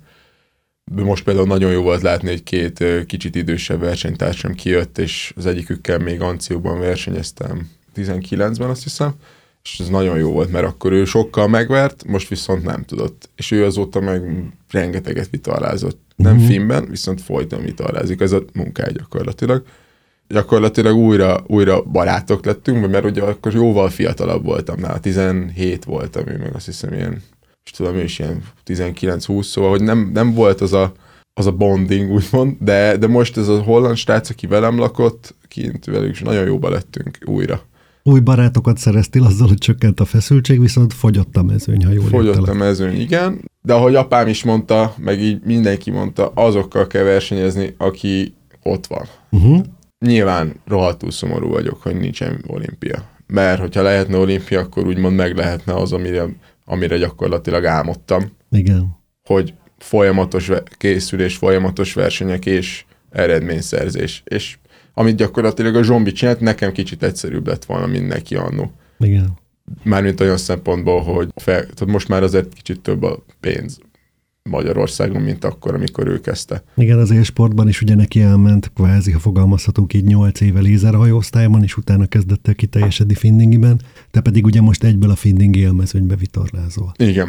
De 0.85 1.03
most 1.03 1.25
például 1.25 1.47
nagyon 1.47 1.73
jó 1.73 1.83
volt 1.83 2.03
látni, 2.03 2.29
hogy 2.29 2.43
két 2.43 2.85
kicsit 3.07 3.35
idősebb 3.35 3.81
versenytársam 3.81 4.55
kijött, 4.55 4.99
és 4.99 5.33
az 5.37 5.47
egyikükkel 5.47 5.99
még 5.99 6.21
Ancióban 6.21 6.79
versenyeztem 6.79 7.71
19-ben, 7.97 8.69
azt 8.69 8.83
hiszem, 8.83 9.15
és 9.73 9.81
ez 9.81 9.89
nagyon 9.89 10.19
jó 10.19 10.33
volt, 10.33 10.53
mert 10.53 10.67
akkor 10.67 10.93
ő 10.93 11.05
sokkal 11.05 11.49
megvert, 11.49 12.05
most 12.05 12.29
viszont 12.29 12.65
nem 12.65 12.85
tudott. 12.85 13.31
És 13.37 13.51
ő 13.51 13.65
azóta 13.65 14.01
meg 14.01 14.53
rengeteget 14.71 15.31
vitallázott. 15.31 16.01
Nem 16.17 16.37
mm-hmm. 16.37 16.47
filmben, 16.47 16.89
viszont 16.91 17.21
folyton 17.21 17.65
vitallázik, 17.65 18.21
ez 18.21 18.33
a 18.33 18.43
munkája 18.53 18.93
gyakorlatilag. 18.93 19.63
Gyakorlatilag 20.29 20.97
újra, 20.97 21.45
újra 21.47 21.83
barátok 21.83 22.45
lettünk, 22.45 22.91
mert 22.91 23.05
ugye 23.05 23.23
akkor 23.23 23.55
jóval 23.55 23.89
fiatalabb 23.89 24.45
voltam, 24.45 24.81
nála 24.81 25.01
17 25.01 25.85
voltam, 25.85 26.29
ő 26.29 26.37
meg 26.37 26.55
azt 26.55 26.67
hiszem 26.67 26.93
ilyen, 26.93 27.23
és 27.65 27.71
tudom, 27.71 27.95
ő 27.95 28.03
is 28.03 28.19
ilyen 28.19 28.43
19-20, 28.67 29.43
szóval, 29.43 29.71
hogy 29.71 29.83
nem, 29.83 30.11
nem 30.13 30.35
volt 30.35 30.61
az 30.61 30.73
a, 30.73 30.93
az 31.33 31.47
a 31.47 31.53
bonding, 31.53 32.11
úgymond, 32.11 32.57
de, 32.61 32.97
de 32.97 33.07
most 33.07 33.37
ez 33.37 33.49
a 33.49 33.63
holland 33.63 33.97
srác, 33.97 34.31
aki 34.31 34.47
velem 34.47 34.79
lakott, 34.79 35.35
kint 35.49 35.85
velük 35.85 36.11
is 36.11 36.21
nagyon 36.21 36.47
jóba 36.47 36.69
lettünk 36.69 37.19
újra 37.25 37.63
új 38.07 38.21
barátokat 38.21 38.79
szereztél 38.79 39.23
azzal, 39.23 39.49
hogy 39.49 39.59
csökkent 39.59 40.01
a 40.01 40.05
feszültség, 40.05 40.61
viszont 40.61 40.93
fogyott 40.93 41.37
a 41.37 41.43
mezőny, 41.43 41.85
ha 41.85 41.93
jól 41.93 42.05
Fogyott 42.05 42.35
értelek. 42.35 42.51
a 42.51 42.55
mezőny, 42.65 43.01
igen. 43.01 43.51
De 43.63 43.73
ahogy 43.73 43.95
apám 43.95 44.29
is 44.29 44.45
mondta, 44.45 44.95
meg 44.99 45.21
így 45.21 45.41
mindenki 45.45 45.91
mondta, 45.91 46.31
azokkal 46.35 46.87
kell 46.87 47.03
versenyezni, 47.03 47.75
aki 47.79 48.35
ott 48.63 48.87
van. 48.87 49.07
Uh-huh. 49.31 49.65
Nyilván 49.99 50.55
rohadtul 50.67 51.11
szomorú 51.11 51.49
vagyok, 51.49 51.83
hogy 51.83 51.97
nincsen 51.97 52.45
olimpia. 52.47 53.05
Mert 53.27 53.61
hogyha 53.61 53.83
lehetne 53.83 54.17
olimpia, 54.17 54.61
akkor 54.61 54.87
úgymond 54.87 55.17
meg 55.17 55.37
lehetne 55.37 55.75
az, 55.75 55.93
amire, 55.93 56.27
amire 56.65 56.97
gyakorlatilag 56.97 57.65
álmodtam. 57.65 58.23
Igen. 58.51 58.97
Hogy 59.29 59.55
folyamatos 59.79 60.51
készülés, 60.71 61.37
folyamatos 61.37 61.93
versenyek 61.93 62.47
és 62.47 62.85
eredményszerzés. 63.11 64.23
És 64.25 64.59
amit 64.99 65.17
gyakorlatilag 65.17 65.75
a 65.75 65.83
zsombi 65.83 66.13
csinált, 66.13 66.41
nekem 66.41 66.73
kicsit 66.73 67.03
egyszerűbb 67.03 67.47
lett 67.47 67.65
volna, 67.65 67.87
mint 67.87 68.09
neki 68.09 68.35
annó. 68.35 68.71
Igen. 68.99 69.39
Mármint 69.83 70.21
olyan 70.21 70.37
szempontból, 70.37 71.03
hogy 71.03 71.29
fel, 71.35 71.61
tehát 71.61 71.87
most 71.87 72.09
már 72.09 72.23
azért 72.23 72.53
kicsit 72.53 72.81
több 72.81 73.03
a 73.03 73.25
pénz. 73.41 73.79
Magyarországon, 74.43 75.23
mint 75.23 75.45
akkor, 75.45 75.75
amikor 75.75 76.07
ő 76.07 76.21
kezdte. 76.21 76.63
Igen, 76.77 76.99
az 76.99 77.11
élsportban 77.11 77.69
is 77.69 77.81
ugye 77.81 77.95
neki 77.95 78.21
elment, 78.21 78.73
kvázi, 78.75 79.11
ha 79.13 79.19
fogalmazhatunk 79.19 79.95
így 79.95 80.05
8 80.05 80.41
éve 80.41 80.61
lézerhajóosztályban, 80.61 81.63
és 81.63 81.77
utána 81.77 82.07
kezdett 82.07 82.49
el 82.49 82.55
kiteljesedni 82.55 83.15
Findingiben, 83.15 83.81
te 84.11 84.21
pedig 84.21 84.45
ugye 84.45 84.61
most 84.61 84.85
egyből 84.85 85.11
a 85.11 85.17
Findingi 85.17 85.59
élmezőnybe 85.59 86.17
vitorlázol. 86.17 86.93
Igen, 86.99 87.29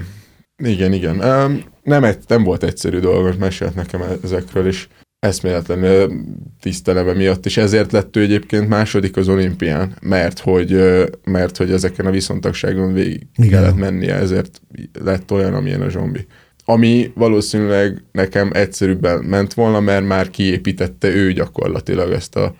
igen, 0.63 0.93
igen. 0.93 1.19
Um, 1.19 1.63
nem, 1.83 2.03
egy, 2.03 2.17
nem 2.27 2.43
volt 2.43 2.63
egyszerű 2.63 2.99
dolog, 2.99 3.25
most 3.25 3.39
mesélt 3.39 3.75
nekem 3.75 4.01
ezekről, 4.23 4.67
és 4.67 4.87
eszméletlen 5.19 6.11
tiszteleme 6.59 7.13
miatt, 7.13 7.45
és 7.45 7.57
ezért 7.57 7.91
lett 7.91 8.15
ő 8.15 8.21
egyébként 8.21 8.67
második 8.67 9.17
az 9.17 9.29
olimpián, 9.29 9.97
mert 10.01 10.39
hogy, 10.39 10.81
mert 11.23 11.57
hogy 11.57 11.71
ezeken 11.71 12.05
a 12.05 12.11
viszontagságon 12.11 12.93
végig 12.93 13.27
Igen. 13.35 13.49
kellett 13.49 13.75
mennie, 13.75 14.13
ezért 14.15 14.61
lett 15.03 15.31
olyan, 15.31 15.53
amilyen 15.53 15.81
a 15.81 15.89
zsombi. 15.89 16.25
Ami 16.65 17.11
valószínűleg 17.15 18.03
nekem 18.11 18.49
egyszerűbben 18.53 19.23
ment 19.23 19.53
volna, 19.53 19.79
mert 19.79 20.07
már 20.07 20.29
kiépítette 20.29 21.07
ő 21.07 21.33
gyakorlatilag 21.33 22.11
ezt 22.11 22.35
a 22.35 22.55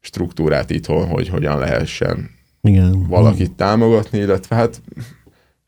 struktúrát 0.00 0.70
itthon, 0.70 1.06
hogy 1.06 1.28
hogyan 1.28 1.58
lehessen 1.58 2.30
Igen. 2.62 3.06
valakit 3.08 3.52
támogatni, 3.52 4.18
illetve 4.18 4.56
hát 4.56 4.82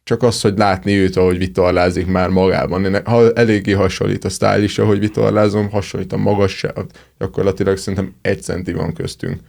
csak 0.08 0.22
az, 0.22 0.40
hogy 0.40 0.58
látni 0.58 0.96
őt, 0.96 1.16
ahogy 1.16 1.38
vitorlázik 1.38 2.06
már 2.06 2.28
magában. 2.28 3.04
Ha 3.04 3.32
eléggé 3.32 3.72
hasonlít 3.72 4.24
a 4.24 4.28
style 4.28 4.62
is, 4.62 4.78
ahogy 4.78 4.98
vitorlázom, 4.98 5.70
hasonlít 5.70 6.12
a 6.12 6.16
magasság, 6.16 6.74
gyakorlatilag 7.18 7.76
szerintem 7.76 8.14
egy 8.22 8.42
centi 8.42 8.72
van 8.72 8.92
köztünk. 8.92 9.40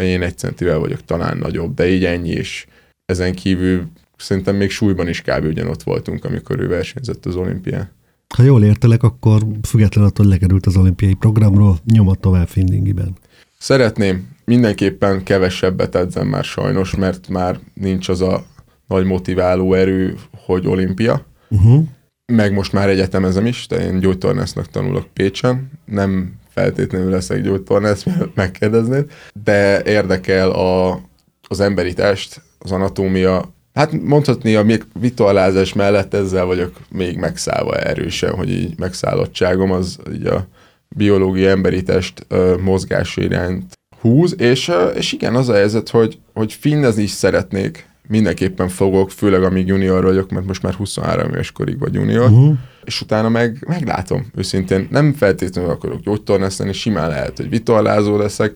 Én 0.00 0.22
egy 0.22 0.38
centivel 0.38 0.78
vagyok 0.78 1.04
talán 1.04 1.36
nagyobb, 1.36 1.74
de 1.74 1.88
így 1.88 2.04
ennyi, 2.04 2.30
és 2.30 2.66
ezen 3.06 3.34
kívül 3.34 3.86
szerintem 4.16 4.56
még 4.56 4.70
súlyban 4.70 5.08
is 5.08 5.22
kb. 5.22 5.44
ugyanott 5.44 5.82
voltunk, 5.82 6.24
amikor 6.24 6.60
ő 6.60 6.68
versenyzett 6.68 7.26
az 7.26 7.36
olimpián. 7.36 7.90
Ha 8.36 8.42
jól 8.42 8.64
értelek, 8.64 9.02
akkor 9.02 9.42
függetlenül 9.68 10.10
attól, 10.10 10.24
hogy 10.24 10.34
lekerült 10.34 10.66
az 10.66 10.76
olimpiai 10.76 11.14
programról, 11.14 11.78
nyomott 11.92 12.20
tovább 12.20 12.48
Findingiben. 12.48 13.16
Szeretném, 13.58 14.28
mindenképpen 14.44 15.22
kevesebbet 15.22 15.94
edzem 15.94 16.26
már 16.26 16.44
sajnos, 16.44 16.94
mert 16.94 17.28
már 17.28 17.58
nincs 17.74 18.08
az 18.08 18.20
a 18.20 18.44
nagy 18.86 19.04
motiváló 19.04 19.74
erő, 19.74 20.16
hogy 20.44 20.66
olimpia. 20.66 21.26
Uh-huh. 21.48 21.84
Meg 22.32 22.52
most 22.52 22.72
már 22.72 22.88
egyetemezem 22.88 23.46
is, 23.46 23.66
de 23.66 23.76
én 23.76 23.98
gyógytornásznak 23.98 24.66
tanulok 24.66 25.06
Pécsen. 25.12 25.70
Nem 25.84 26.32
feltétlenül 26.48 27.10
leszek 27.10 27.42
gyógytornász, 27.42 28.04
mert 28.04 28.34
megkérdeznéd, 28.44 29.10
de 29.44 29.82
érdekel 29.82 30.50
a, 30.50 31.00
az 31.48 31.60
emberi 31.60 31.92
test, 31.92 32.42
az 32.58 32.72
anatómia, 32.72 33.52
Hát 33.74 33.92
mondhatni, 33.92 34.54
a 34.54 34.62
még 34.62 34.84
vitorlázás 35.00 35.72
mellett 35.72 36.14
ezzel 36.14 36.44
vagyok 36.44 36.72
még 36.90 37.16
megszállva 37.16 37.76
erősen, 37.76 38.34
hogy 38.34 38.50
így 38.50 38.78
megszállottságom 38.78 39.70
az 39.70 39.98
így 40.12 40.26
a 40.26 40.46
biológia 40.88 41.50
emberi 41.50 41.82
test 41.82 42.26
mozgása 42.60 43.22
iránt 43.22 43.72
húz, 44.00 44.40
és, 44.40 44.72
és 44.94 45.12
igen, 45.12 45.34
az 45.34 45.48
a 45.48 45.54
helyzet, 45.54 45.88
hogy, 45.88 46.18
hogy 46.32 46.52
finnezni 46.52 47.02
is 47.02 47.10
szeretnék, 47.10 47.88
mindenképpen 48.08 48.68
fogok, 48.68 49.10
főleg 49.10 49.42
amíg 49.42 49.66
junior 49.66 50.04
vagyok, 50.04 50.30
mert 50.30 50.46
most 50.46 50.62
már 50.62 50.74
23 50.74 51.30
éves 51.30 51.52
korig 51.52 51.78
vagy 51.78 51.94
junior, 51.94 52.30
uh-huh. 52.30 52.54
és 52.84 53.00
utána 53.00 53.28
meg 53.28 53.64
meglátom, 53.68 54.26
őszintén 54.34 54.88
nem 54.90 55.12
feltétlenül 55.12 55.70
akarok 55.70 56.00
gyógytornász 56.00 56.58
lenni, 56.58 56.72
simán 56.72 57.08
lehet, 57.08 57.36
hogy 57.36 57.48
vitorlázó 57.48 58.16
leszek, 58.16 58.52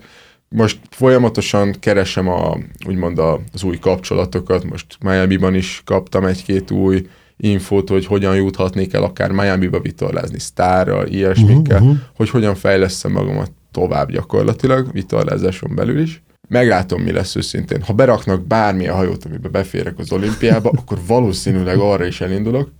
most 0.48 0.78
folyamatosan 0.90 1.74
keresem 1.80 2.28
a, 2.28 2.58
úgymond 2.86 3.18
az 3.52 3.62
új 3.62 3.78
kapcsolatokat, 3.78 4.64
most 4.64 4.86
Miami-ban 5.00 5.54
is 5.54 5.82
kaptam 5.84 6.24
egy-két 6.24 6.70
új 6.70 7.06
infót, 7.36 7.88
hogy 7.88 8.06
hogyan 8.06 8.36
juthatnék 8.36 8.92
el 8.92 9.02
akár 9.02 9.30
Miami-ba 9.30 9.80
vitorlázni 9.80 10.38
sztárral, 10.38 11.06
ilyesmikkel, 11.06 11.80
uh-huh. 11.80 11.96
hogy 12.16 12.30
hogyan 12.30 12.54
fejleszem 12.54 13.12
magamat 13.12 13.52
tovább 13.72 14.10
gyakorlatilag, 14.10 14.92
vitorlázáson 14.92 15.74
belül 15.74 16.00
is 16.00 16.22
meglátom, 16.48 17.02
mi 17.02 17.12
lesz 17.12 17.36
őszintén. 17.36 17.82
Ha 17.82 17.92
beraknak 17.92 18.46
bármilyen 18.46 18.94
hajót, 18.94 19.24
amiben 19.24 19.52
beférek 19.52 19.98
az 19.98 20.12
olimpiába, 20.12 20.70
akkor 20.78 20.98
valószínűleg 21.06 21.78
arra 21.78 22.06
is 22.06 22.20
elindulok. 22.20 22.70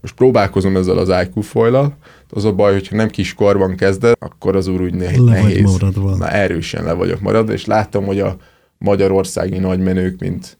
Most 0.00 0.14
próbálkozom 0.14 0.76
ezzel 0.76 0.98
az 0.98 1.26
IQ 1.26 1.40
foilal. 1.40 1.96
Az 2.30 2.44
a 2.44 2.52
baj, 2.52 2.72
hogyha 2.72 2.96
nem 2.96 3.08
kis 3.08 3.34
korban 3.34 3.76
kezded, 3.76 4.14
akkor 4.18 4.56
az 4.56 4.66
úr 4.66 4.80
úgy 4.80 4.94
nehéz. 4.94 5.18
Le 5.18 5.40
vagy 5.40 5.62
maradva. 5.62 6.16
Na, 6.16 6.28
erősen 6.28 6.84
le 6.84 6.92
vagyok 6.92 7.20
maradva, 7.20 7.52
és 7.52 7.64
láttam, 7.64 8.04
hogy 8.04 8.20
a 8.20 8.36
magyarországi 8.78 9.58
nagymenők, 9.58 10.20
mint 10.20 10.58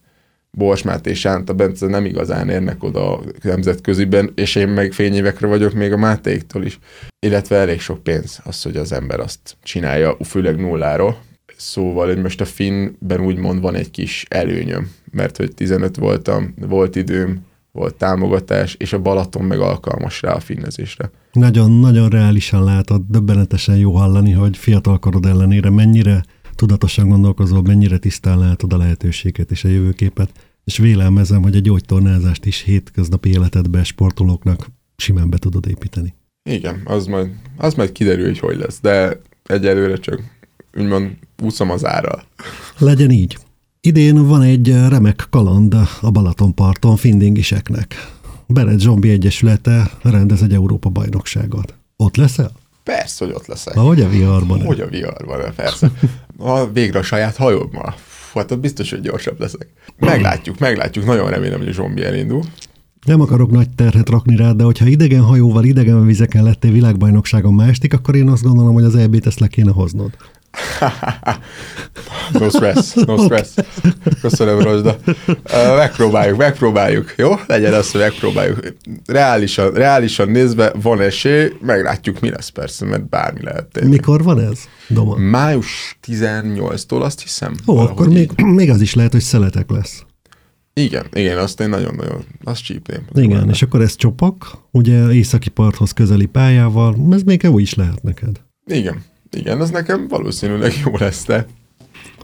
Borsmát 0.51 1.07
és 1.07 1.19
Sánta 1.19 1.55
Bence 1.55 1.87
nem 1.87 2.05
igazán 2.05 2.49
érnek 2.49 2.83
oda 2.83 3.21
nemzetköziben, 3.43 4.33
és 4.35 4.55
én 4.55 4.69
meg 4.69 4.93
fényévekre 4.93 5.47
vagyok 5.47 5.73
még 5.73 5.93
a 5.93 5.97
Mátéktól 5.97 6.65
is. 6.65 6.79
Illetve 7.27 7.57
elég 7.57 7.81
sok 7.81 8.03
pénz 8.03 8.41
az, 8.45 8.63
hogy 8.63 8.77
az 8.77 8.93
ember 8.93 9.21
azt 9.21 9.57
csinálja, 9.63 10.17
főleg 10.25 10.61
nulláról. 10.61 11.19
Szóval, 11.57 12.07
hogy 12.07 12.23
most 12.23 12.41
a 12.41 12.45
Finnben 12.45 13.21
úgymond 13.21 13.61
van 13.61 13.75
egy 13.75 13.91
kis 13.91 14.27
előnyöm, 14.29 14.91
mert 15.11 15.37
hogy 15.37 15.55
15 15.55 15.97
voltam, 15.97 16.55
volt 16.61 16.97
időm, 16.97 17.45
volt 17.73 17.95
támogatás, 17.95 18.75
és 18.75 18.93
a 18.93 19.03
Balaton 19.03 19.45
meg 19.45 19.61
alkalmas 19.61 20.23
rá 20.23 20.33
a 20.33 20.41
finnezésre. 20.41 21.11
Nagyon-nagyon 21.33 22.09
reálisan 22.09 22.65
látod, 22.65 23.03
döbbenetesen 23.09 23.77
jó 23.77 23.93
hallani, 23.93 24.33
hogy 24.33 24.57
fiatalkorod 24.57 25.27
ellenére 25.27 25.71
mennyire 25.71 26.25
tudatosan 26.55 27.09
gondolkozol, 27.09 27.63
mennyire 27.63 27.99
tisztán 27.99 28.39
látod 28.39 28.73
a 28.73 28.77
lehetőséget 28.77 29.51
és 29.51 29.65
a 29.65 29.69
jövőképet, 29.69 30.31
és 30.65 30.79
vélelmezem, 30.79 31.43
hogy 31.43 31.57
a 31.57 31.61
gyógytornázást 31.61 32.45
is 32.45 32.63
hétköznapi 32.63 33.31
életedbe 33.31 33.85
sportolóknak 33.85 34.67
simán 34.97 35.31
be 35.31 35.37
tudod 35.37 35.67
építeni. 35.69 36.15
Igen, 36.51 36.83
az 36.85 37.07
majd, 37.07 37.31
az 37.57 37.75
majd 37.75 37.93
kiderül, 37.93 38.25
hogy 38.25 38.39
hogy 38.39 38.57
lesz, 38.57 38.81
de 38.81 39.21
egyelőre 39.45 39.97
csak 39.97 40.23
úgymond 40.79 41.11
úszom 41.43 41.71
az 41.71 41.85
árral. 41.85 42.23
Legyen 42.79 43.11
így. 43.11 43.39
Idén 43.81 44.27
van 44.27 44.43
egy 44.43 44.69
remek 44.89 45.27
kaland 45.31 45.75
a 46.01 46.11
Balatonparton 46.11 46.97
findingiseknek. 46.97 48.15
Beret 48.47 48.81
Zsombi 48.81 49.11
Egyesülete 49.11 49.91
rendez 50.03 50.43
egy 50.43 50.53
Európa 50.53 50.89
bajnokságot. 50.89 51.75
Ott 51.97 52.17
leszel? 52.17 52.51
Persze, 52.83 53.25
hogy 53.25 53.35
ott 53.35 53.47
leszek. 53.47 53.75
Hogy 53.75 54.01
a 54.01 54.09
viharban? 54.09 54.65
Hogy 54.65 54.81
a 54.81 54.87
viharban, 54.87 55.53
persze. 55.57 55.91
A 56.39 56.73
végre 56.73 56.99
a 56.99 57.03
saját 57.03 57.37
hajómmal. 57.37 57.95
Hát 58.35 58.51
ott 58.51 58.61
biztos, 58.61 58.91
hogy 58.91 59.01
gyorsabb 59.01 59.41
leszek. 59.41 59.69
Meglátjuk, 59.99 60.59
meglátjuk. 60.59 61.05
Nagyon 61.05 61.31
remélem, 61.31 61.59
hogy 61.59 61.69
a 61.69 61.73
Zsombi 61.73 62.03
elindul. 62.03 62.43
Nem 63.05 63.21
akarok 63.21 63.51
nagy 63.51 63.71
terhet 63.71 64.09
rakni 64.09 64.37
rá, 64.37 64.53
de 64.53 64.65
hogyha 64.65 64.87
idegen 64.87 65.23
hajóval, 65.23 65.65
idegen 65.65 66.07
vizeken 66.07 66.45
lettél 66.45 66.73
világbajnokságon 66.73 67.55
másik, 67.55 67.95
akkor 67.95 68.17
én 68.17 68.29
azt 68.29 68.43
gondolom, 68.43 68.75
hogy 68.75 68.85
az 68.85 68.95
EB-t 68.95 69.27
ezt 69.27 69.41
le 69.41 69.47
kéne 69.47 69.73
hoznod. 69.73 70.11
No 72.33 72.49
stress, 72.49 72.95
no 72.95 73.17
stress. 73.17 73.49
Köszönöm, 74.21 74.59
Rozsda. 74.59 74.97
Megpróbáljuk, 75.77 76.37
megpróbáljuk, 76.37 77.15
jó? 77.17 77.33
Legyen 77.47 77.75
az, 77.75 77.91
hogy 77.91 78.01
megpróbáljuk. 78.01 78.59
Reálisan, 79.07 79.73
reálisan 79.73 80.29
nézve 80.29 80.73
van 80.83 81.01
esély, 81.01 81.53
meglátjuk, 81.61 82.21
mi 82.21 82.31
lesz 82.31 82.49
persze, 82.49 82.85
mert 82.85 83.09
bármi 83.09 83.43
lehet. 83.43 83.67
Tényleg. 83.67 83.93
Mikor 83.93 84.23
van 84.23 84.41
ez, 84.41 84.59
Doma? 84.89 85.17
Május 85.17 85.99
18-tól 86.07 87.01
azt 87.01 87.23
hiszem. 87.23 87.55
Ó, 87.67 87.77
akkor 87.77 88.09
még, 88.09 88.31
még 88.37 88.71
az 88.71 88.81
is 88.81 88.95
lehet, 88.95 89.13
hogy 89.13 89.21
szeletek 89.21 89.71
lesz. 89.71 90.05
Igen, 90.75 91.07
igen, 91.13 91.39
azt 91.39 91.61
én 91.61 91.69
nagyon-nagyon, 91.69 92.25
azt 92.45 92.63
csípném. 92.63 93.03
Igen, 93.15 93.39
lenne. 93.39 93.51
és 93.51 93.63
akkor 93.63 93.81
ez 93.81 93.97
csopak, 93.97 94.59
ugye 94.71 95.11
északi 95.11 95.49
parthoz 95.49 95.93
közeli 95.93 96.27
pályával, 96.27 96.97
ez 97.11 97.23
még 97.23 97.49
úgy 97.51 97.63
is 97.63 97.75
lehet 97.75 98.03
neked. 98.03 98.41
Igen, 98.67 99.03
igen, 99.31 99.61
az 99.61 99.71
nekem 99.71 100.09
valószínűleg 100.09 100.73
jó 100.85 100.97
lesz, 100.97 101.25
de... 101.25 101.47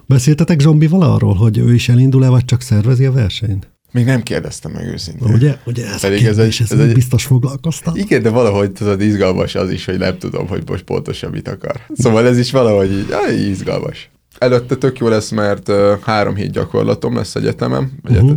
Beszéltetek 0.07 0.61
Zsombival 0.61 1.03
arról, 1.03 1.35
hogy 1.35 1.59
ő 1.59 1.75
is 1.75 1.89
elindul-e, 1.89 2.29
vagy 2.29 2.45
csak 2.45 2.61
szervezi 2.61 3.05
a 3.05 3.13
versenyt? 3.13 3.71
Még 3.93 4.05
nem 4.05 4.23
kérdeztem 4.23 4.73
meg 4.73 4.87
őszintén. 4.87 5.35
Ugye? 5.35 5.57
Ugye 5.65 5.87
ez 5.87 6.01
Pedig 6.01 6.25
ez, 6.25 6.39
egy, 6.39 6.57
ez, 6.61 6.73
ez 6.73 6.79
egy, 6.79 6.95
biztos 6.95 7.25
foglalkoztam. 7.25 7.97
Igen, 7.97 8.23
de 8.23 8.29
valahogy 8.29 8.73
tudod, 8.73 9.01
izgalmas 9.01 9.55
az 9.55 9.71
is, 9.71 9.85
hogy 9.85 9.99
nem 9.99 10.19
tudom, 10.19 10.49
hogy 10.49 10.63
most 10.67 10.83
pontosan 10.83 11.31
mit 11.31 11.49
akar. 11.49 11.81
Szóval 11.95 12.27
ez 12.27 12.39
is 12.39 12.51
valahogy 12.51 12.93
így, 12.93 13.13
áj, 13.13 13.35
izgalmas. 13.35 14.11
Előtte 14.39 14.77
tök 14.77 14.99
jó 14.99 15.09
lesz, 15.09 15.31
mert 15.31 15.69
uh, 15.69 16.01
három 16.01 16.35
hét 16.35 16.51
gyakorlatom 16.51 17.17
lesz 17.17 17.35
egyetemem, 17.35 17.93
uh-huh. 18.03 18.37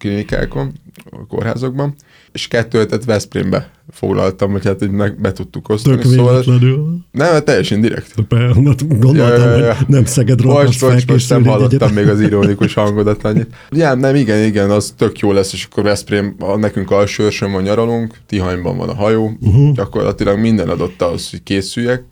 Klinikákon, 0.00 0.72
a 1.10 1.26
kórházakban, 1.28 1.94
és 2.32 2.48
kettő 2.48 2.78
hetet 2.78 3.04
Veszprémbe 3.04 3.70
foglaltam, 3.90 4.50
hogy 4.50 4.64
hát 4.64 4.82
így 4.82 4.90
meg 4.90 5.20
be 5.20 5.32
tudtuk 5.32 5.68
osztani. 5.68 5.96
Tök 5.96 6.12
szóval, 6.12 6.44
nem, 7.10 7.32
hát 7.32 7.44
teljesen 7.44 7.80
direkt. 7.80 8.14
Gondoltam, 8.28 9.14
ja, 9.14 9.54
hogy 9.54 9.86
nem 9.86 10.04
Szeged 10.04 10.44
Most, 10.44 10.80
most, 10.80 11.10
most 11.10 11.28
nem 11.28 11.44
hallottam 11.44 11.92
még 11.92 12.08
az 12.08 12.20
ironikus 12.30 12.74
hangodat 12.74 13.24
annyit. 13.24 13.54
Ja, 13.70 13.94
nem, 13.94 14.14
igen, 14.14 14.44
igen, 14.44 14.70
az 14.70 14.94
tök 14.96 15.18
jó 15.18 15.32
lesz, 15.32 15.52
és 15.52 15.68
akkor 15.70 15.82
Veszprém, 15.82 16.36
nekünk 16.56 16.90
alsőrsön 16.90 17.52
van 17.52 17.62
nyaralunk, 17.62 18.14
Tihanyban 18.26 18.76
van 18.76 18.88
a 18.88 18.94
hajó, 18.94 19.32
uh-huh. 19.40 19.74
gyakorlatilag 19.74 20.38
minden 20.38 20.68
adott 20.68 21.02
ahhoz, 21.02 21.30
hogy 21.30 21.42
készüljek. 21.42 22.04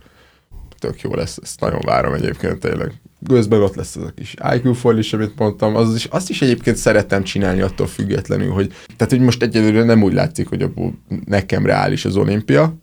Tök 0.78 1.00
jó 1.00 1.14
lesz, 1.14 1.38
ezt 1.42 1.60
nagyon 1.60 1.80
várom 1.84 2.12
egyébként 2.12 2.58
tényleg. 2.58 2.92
Közben 3.26 3.62
ott 3.62 3.74
lesz 3.74 3.96
az 3.96 4.02
a 4.02 4.12
kis 4.16 4.34
IQ 4.54 4.72
foil 4.72 4.98
is, 4.98 5.12
amit 5.12 5.38
mondtam, 5.38 5.76
az 5.76 5.94
is, 5.94 6.04
azt 6.04 6.30
is 6.30 6.42
egyébként 6.42 6.76
szeretem 6.76 7.22
csinálni 7.22 7.60
attól 7.60 7.86
függetlenül, 7.86 8.50
hogy 8.50 8.72
tehát, 8.96 9.12
hogy 9.12 9.20
most 9.20 9.42
egyelőre 9.42 9.84
nem 9.84 10.02
úgy 10.02 10.12
látszik, 10.12 10.48
hogy 10.48 10.62
abból 10.62 10.94
nekem 11.24 11.66
reális 11.66 12.04
az 12.04 12.16
olimpia, 12.16 12.74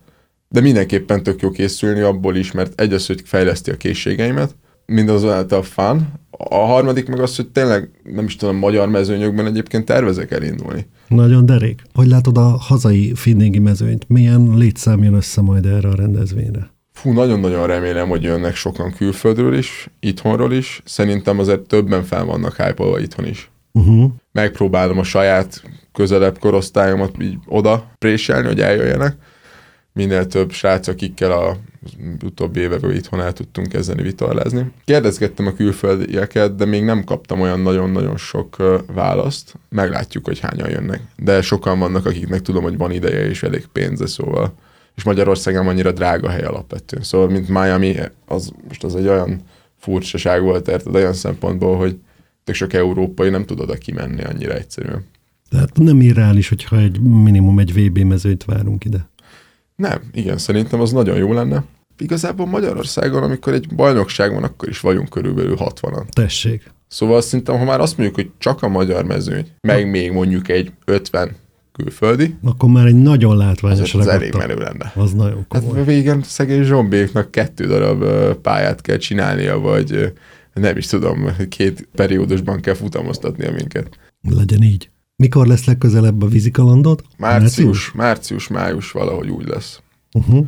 de 0.50 0.62
mindenképpen 0.62 1.24
tök 1.24 1.42
jó 1.42 1.52
készülni 1.52 2.00
abból 2.00 2.36
is, 2.36 2.52
mert 2.52 2.82
egy 2.82 2.94
az, 2.94 3.06
hogy 3.06 3.22
fejleszti 3.26 3.72
a 3.72 3.78
készségeimet, 3.78 4.56
mindazonáltal 4.86 5.64
fun. 5.64 6.08
A 6.38 6.56
harmadik 6.56 7.08
meg 7.08 7.20
az, 7.20 7.36
hogy 7.36 7.48
tényleg, 7.48 7.90
nem 8.04 8.26
is 8.26 8.36
tudom, 8.36 8.56
magyar 8.56 8.90
mezőnyökben 8.90 9.46
egyébként 9.46 9.86
tervezek 9.86 10.32
elindulni. 10.32 10.88
Nagyon 11.08 11.46
derék. 11.46 11.82
Hogy 11.94 12.08
látod 12.08 12.38
a 12.38 12.58
hazai 12.60 13.14
finningi 13.16 13.60
mezőnyt? 13.60 14.10
Milyen 14.10 14.54
létszám 14.58 15.04
jön 15.04 15.14
össze 15.14 15.42
majd 15.42 15.66
erre 15.66 15.88
a 15.88 15.96
rendezvényre? 15.96 16.75
Fú, 16.96 17.12
nagyon-nagyon 17.12 17.68
remélem, 17.68 18.08
hogy 18.08 18.24
jönnek 18.24 18.56
sokan 18.56 18.94
külföldről 18.94 19.58
is, 19.58 19.90
itthonról 20.00 20.54
is. 20.54 20.82
Szerintem 20.86 21.40
azért 21.40 21.60
többen 21.60 22.04
fel 22.04 22.26
vannak 22.26 22.56
hype 22.56 23.00
itthon 23.00 23.26
is. 23.26 23.50
Uh-huh. 23.72 24.12
Megpróbálom 24.32 25.00
a 25.00 25.04
saját 25.04 25.64
közelebb 25.94 26.40
korosztályomat 26.40 27.16
így 27.22 27.38
oda 27.46 27.92
préselni, 27.98 28.48
hogy 28.48 28.62
eljöjjenek. 28.62 29.16
Minél 29.94 30.28
több 30.28 30.52
srác, 30.52 30.88
akikkel 30.88 31.32
a 31.32 31.58
utóbbi 32.24 32.60
években 32.60 32.96
itthon 32.96 33.22
el 33.22 33.34
tudtunk 33.34 33.68
kezdeni 33.68 34.02
vitorlázni. 34.02 34.72
Kérdezgettem 34.86 35.48
a 35.48 35.54
külföldieket, 35.54 36.56
de 36.56 36.66
még 36.66 36.84
nem 36.84 37.04
kaptam 37.04 37.42
olyan 37.42 37.60
nagyon-nagyon 37.60 38.18
sok 38.18 38.56
választ. 38.94 39.54
Meglátjuk, 39.70 40.26
hogy 40.26 40.40
hányan 40.40 40.70
jönnek. 40.70 41.02
De 41.16 41.42
sokan 41.42 41.80
vannak, 41.80 42.06
akiknek 42.06 42.42
tudom, 42.42 42.64
hogy 42.64 42.78
van 42.78 42.92
ideje 42.92 43.30
és 43.30 43.44
elég 43.44 43.66
pénze, 43.72 44.08
szóval 44.08 44.54
és 44.96 45.04
Magyarországon 45.04 45.68
annyira 45.68 45.92
drága 45.92 46.30
hely 46.30 46.44
alapvetően. 46.44 47.04
Szóval, 47.04 47.30
mint 47.30 47.48
Miami, 47.48 47.96
az 48.26 48.52
most 48.68 48.84
az 48.84 48.96
egy 48.96 49.08
olyan 49.08 49.42
furcsaság 49.78 50.42
volt, 50.42 50.68
érted, 50.68 50.96
olyan 50.96 51.14
szempontból, 51.14 51.78
hogy 51.78 51.98
tök 52.44 52.56
sok 52.56 52.74
európai 52.74 53.30
nem 53.30 53.46
tud 53.46 53.60
oda 53.60 53.74
kimenni 53.74 54.24
annyira 54.24 54.54
egyszerűen. 54.54 55.06
Tehát 55.50 55.78
nem 55.78 56.02
irreális, 56.02 56.50
hogyha 56.50 56.78
egy 56.80 57.00
minimum 57.00 57.60
egy 57.60 57.74
VB 57.74 57.98
mezőt 57.98 58.46
várunk 58.46 58.86
ide. 58.86 59.10
Nem, 59.76 60.02
igen, 60.14 60.38
szerintem 60.38 60.82
az 60.82 60.92
nagyon 60.92 61.18
jó 61.18 61.34
lenne. 61.34 61.64
Igazából 61.98 62.46
Magyarországon, 62.46 63.24
amikor 63.24 63.54
egy 63.54 63.76
bajnokság 63.76 64.34
van, 64.34 64.44
akkor 64.44 64.70
is 64.70 64.80
vagyunk 64.80 65.10
körülbelül 65.10 65.56
60-an. 65.60 66.06
Tessék. 66.10 66.74
Szóval 66.88 67.22
szerintem, 67.22 67.58
ha 67.58 67.64
már 67.64 67.80
azt 67.80 67.98
mondjuk, 67.98 68.20
hogy 68.20 68.32
csak 68.38 68.64
a 68.64 68.68
magyar 68.68 69.06
mezőny, 69.06 69.48
meg 69.62 69.90
még 69.90 70.12
mondjuk 70.12 70.50
egy 70.50 70.72
50 70.86 71.36
külföldi. 71.78 72.36
Akkor 72.44 72.70
már 72.70 72.86
egy 72.86 73.02
nagyon 73.02 73.38
látványos 73.38 73.94
az, 73.94 74.00
az 74.00 74.08
elég 74.08 74.34
menő 74.34 74.56
lenne. 74.56 74.92
Az 74.96 75.14
nagyon 75.14 75.46
komoly. 75.48 75.78
Hát 75.78 75.86
végén 75.86 76.22
szegény 76.24 76.64
Zsombéknak 76.64 77.32
kettő 77.32 77.68
darab 77.68 78.04
pályát 78.42 78.82
kell 78.82 78.98
csinálnia, 78.98 79.60
vagy 79.60 80.14
nem 80.54 80.78
is 80.78 80.88
tudom, 80.88 81.30
két 81.50 81.88
periódusban 81.96 82.62
kell 82.62 82.74
futamoztatnia 82.74 83.52
minket. 83.52 84.00
Legyen 84.30 84.64
így. 84.64 84.90
Mikor 85.16 85.48
lesz 85.48 85.66
legközelebb 85.66 86.22
a 86.22 86.28
vízikalandod? 86.28 87.04
Március, 87.18 87.92
március, 87.92 88.48
május 88.48 88.92
valahogy 88.92 89.30
úgy 89.30 89.48
lesz. 89.48 89.82
Uh-huh. 90.14 90.46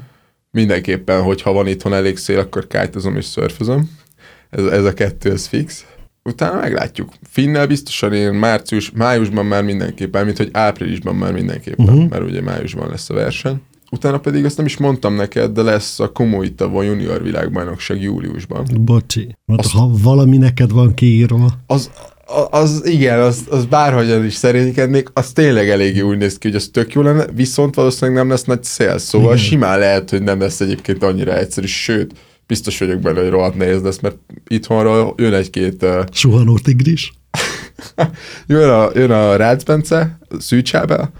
Mindenképpen, 0.51 1.21
hogyha 1.21 1.51
van 1.51 1.67
itthon 1.67 1.93
elég 1.93 2.17
szél, 2.17 2.39
akkor 2.39 2.67
kájtozom 2.67 3.15
és 3.15 3.25
szörfözöm. 3.25 3.89
Ez, 4.49 4.65
ez 4.65 4.83
a 4.85 4.93
kettő, 4.93 5.31
ez 5.31 5.47
fix 5.47 5.85
utána 6.27 6.59
meglátjuk. 6.59 7.13
Finnel 7.29 7.67
biztosan 7.67 8.13
én 8.13 8.33
március, 8.33 8.91
májusban 8.91 9.45
már 9.45 9.63
mindenképpen, 9.63 10.25
mint 10.25 10.37
hogy 10.37 10.49
áprilisban 10.51 11.15
már 11.15 11.33
mindenképpen, 11.33 11.85
uh-huh. 11.85 12.09
mert 12.09 12.23
ugye 12.23 12.41
májusban 12.41 12.89
lesz 12.89 13.09
a 13.09 13.13
verseny. 13.13 13.61
Utána 13.91 14.19
pedig 14.19 14.45
azt 14.45 14.57
nem 14.57 14.65
is 14.65 14.77
mondtam 14.77 15.15
neked, 15.15 15.51
de 15.51 15.61
lesz 15.61 15.99
a 15.99 16.11
komoly 16.11 16.55
tavon 16.55 16.85
junior 16.85 17.23
világbajnokság 17.23 18.01
júliusban. 18.01 18.67
Bocsi, 18.79 19.35
mert 19.45 19.59
azt, 19.59 19.71
ha 19.71 19.89
valami 20.01 20.37
neked 20.37 20.71
van 20.71 20.93
kiírva. 20.93 21.51
Az, 21.67 21.91
az 22.49 22.85
igen, 22.85 23.19
az, 23.19 23.43
az 23.49 23.65
bárhogyan 23.65 24.25
is 24.25 24.33
szerénykednék, 24.33 25.09
az 25.13 25.31
tényleg 25.31 25.69
eléggé 25.69 25.99
úgy 25.99 26.17
néz 26.17 26.37
ki, 26.37 26.47
hogy 26.47 26.55
az 26.55 26.69
tök 26.73 26.93
jó 26.93 27.01
lenne, 27.01 27.25
viszont 27.35 27.75
valószínűleg 27.75 28.19
nem 28.19 28.29
lesz 28.29 28.43
nagy 28.43 28.63
szél, 28.63 28.97
szóval 28.97 29.33
igen. 29.33 29.45
simán 29.45 29.79
lehet, 29.79 30.09
hogy 30.09 30.21
nem 30.21 30.39
lesz 30.39 30.59
egyébként 30.59 31.03
annyira 31.03 31.37
egyszerű, 31.37 31.67
sőt, 31.67 32.13
biztos 32.47 32.79
vagyok 32.79 32.99
benne, 32.99 33.19
hogy 33.19 33.29
rohadt 33.29 33.55
nehéz 33.55 33.81
lesz, 33.81 33.99
mert 33.99 34.17
itthonról 34.47 35.13
jön 35.17 35.33
egy-két... 35.33 35.83
Uh... 35.83 36.03
Suhanó 36.11 36.57
tigris. 36.57 37.13
jön 38.47 38.69
a, 38.69 38.89
jön 38.93 39.11
a 39.11 39.35
Rácz 39.35 39.63
Bence, 39.63 40.19
Szűcsába, 40.39 41.11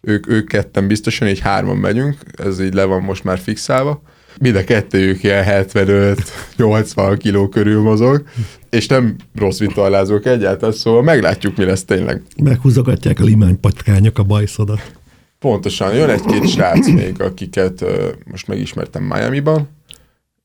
ők, 0.00 0.28
ők 0.28 0.48
ketten 0.48 0.86
biztosan, 0.86 1.28
így 1.28 1.38
hárman 1.38 1.76
megyünk, 1.76 2.16
ez 2.32 2.60
így 2.60 2.74
le 2.74 2.84
van 2.84 3.02
most 3.02 3.24
már 3.24 3.38
fixálva. 3.38 4.02
Mind 4.40 4.56
a 4.56 4.64
kettőjük 4.64 5.22
ilyen 5.22 5.44
75-80 5.48 7.16
kiló 7.18 7.48
körül 7.48 7.82
mozog, 7.82 8.22
és 8.70 8.86
nem 8.86 9.16
rossz 9.34 9.58
vitorlázók 9.58 10.26
egyáltalán, 10.26 10.74
szóval 10.74 11.02
meglátjuk, 11.02 11.56
mi 11.56 11.64
lesz 11.64 11.84
tényleg. 11.84 12.22
Meghúzogatják 12.42 13.20
a 13.20 13.24
limánypatkányok 13.24 14.18
a 14.18 14.22
bajszodat. 14.22 14.92
Pontosan, 15.38 15.94
jön 15.94 16.08
egy-két 16.08 16.48
srác 16.48 16.88
még, 16.88 17.22
akiket 17.22 17.80
uh, 17.80 17.88
most 18.24 18.46
megismertem 18.46 19.02
Miami-ban, 19.02 19.68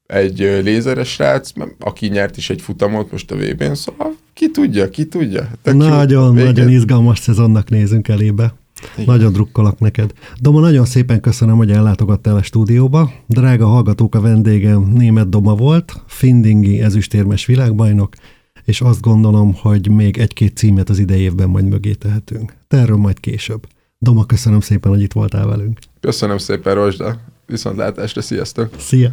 egy 0.07 0.39
lézeres 0.39 1.09
srác, 1.09 1.51
aki 1.79 2.07
nyert 2.07 2.37
is 2.37 2.49
egy 2.49 2.61
futamot 2.61 3.11
most 3.11 3.31
a 3.31 3.35
VB-n, 3.35 3.73
szóval 3.73 4.15
ki 4.33 4.51
tudja, 4.51 4.89
ki 4.89 5.05
tudja. 5.05 5.49
Tök 5.61 5.75
nagyon, 5.75 6.37
jó, 6.37 6.43
nagyon 6.43 6.69
izgalmas 6.69 7.19
szezonnak 7.19 7.69
nézünk 7.69 8.07
elébe. 8.07 8.53
Igen. 8.93 9.05
Nagyon 9.05 9.31
drukkolak 9.31 9.79
neked. 9.79 10.13
Doma, 10.39 10.59
nagyon 10.59 10.85
szépen 10.85 11.19
köszönöm, 11.21 11.57
hogy 11.57 11.71
ellátogattál 11.71 12.35
a 12.35 12.43
stúdióba. 12.43 13.11
Drága 13.27 13.65
hallgatók, 13.65 14.15
a 14.15 14.21
vendégem 14.21 14.91
német 14.95 15.29
Doma 15.29 15.55
volt, 15.55 16.01
Findingi 16.07 16.81
ezüstérmes 16.81 17.45
világbajnok, 17.45 18.13
és 18.65 18.81
azt 18.81 19.01
gondolom, 19.01 19.53
hogy 19.53 19.89
még 19.89 20.17
egy-két 20.17 20.57
címet 20.57 20.89
az 20.89 20.99
idei 20.99 21.21
évben 21.21 21.49
majd 21.49 21.65
mögé 21.65 21.93
tehetünk. 21.93 22.53
Te 22.67 22.77
erről 22.77 22.97
majd 22.97 23.19
később. 23.19 23.67
Doma, 23.97 24.25
köszönöm 24.25 24.59
szépen, 24.59 24.91
hogy 24.91 25.01
itt 25.01 25.13
voltál 25.13 25.47
velünk. 25.47 25.79
Köszönöm 25.99 26.37
szépen, 26.37 26.73
Rosda. 26.75 27.19
Viszontlátásra, 27.45 28.21
sziasztok! 28.21 28.69
Szia! 28.77 29.11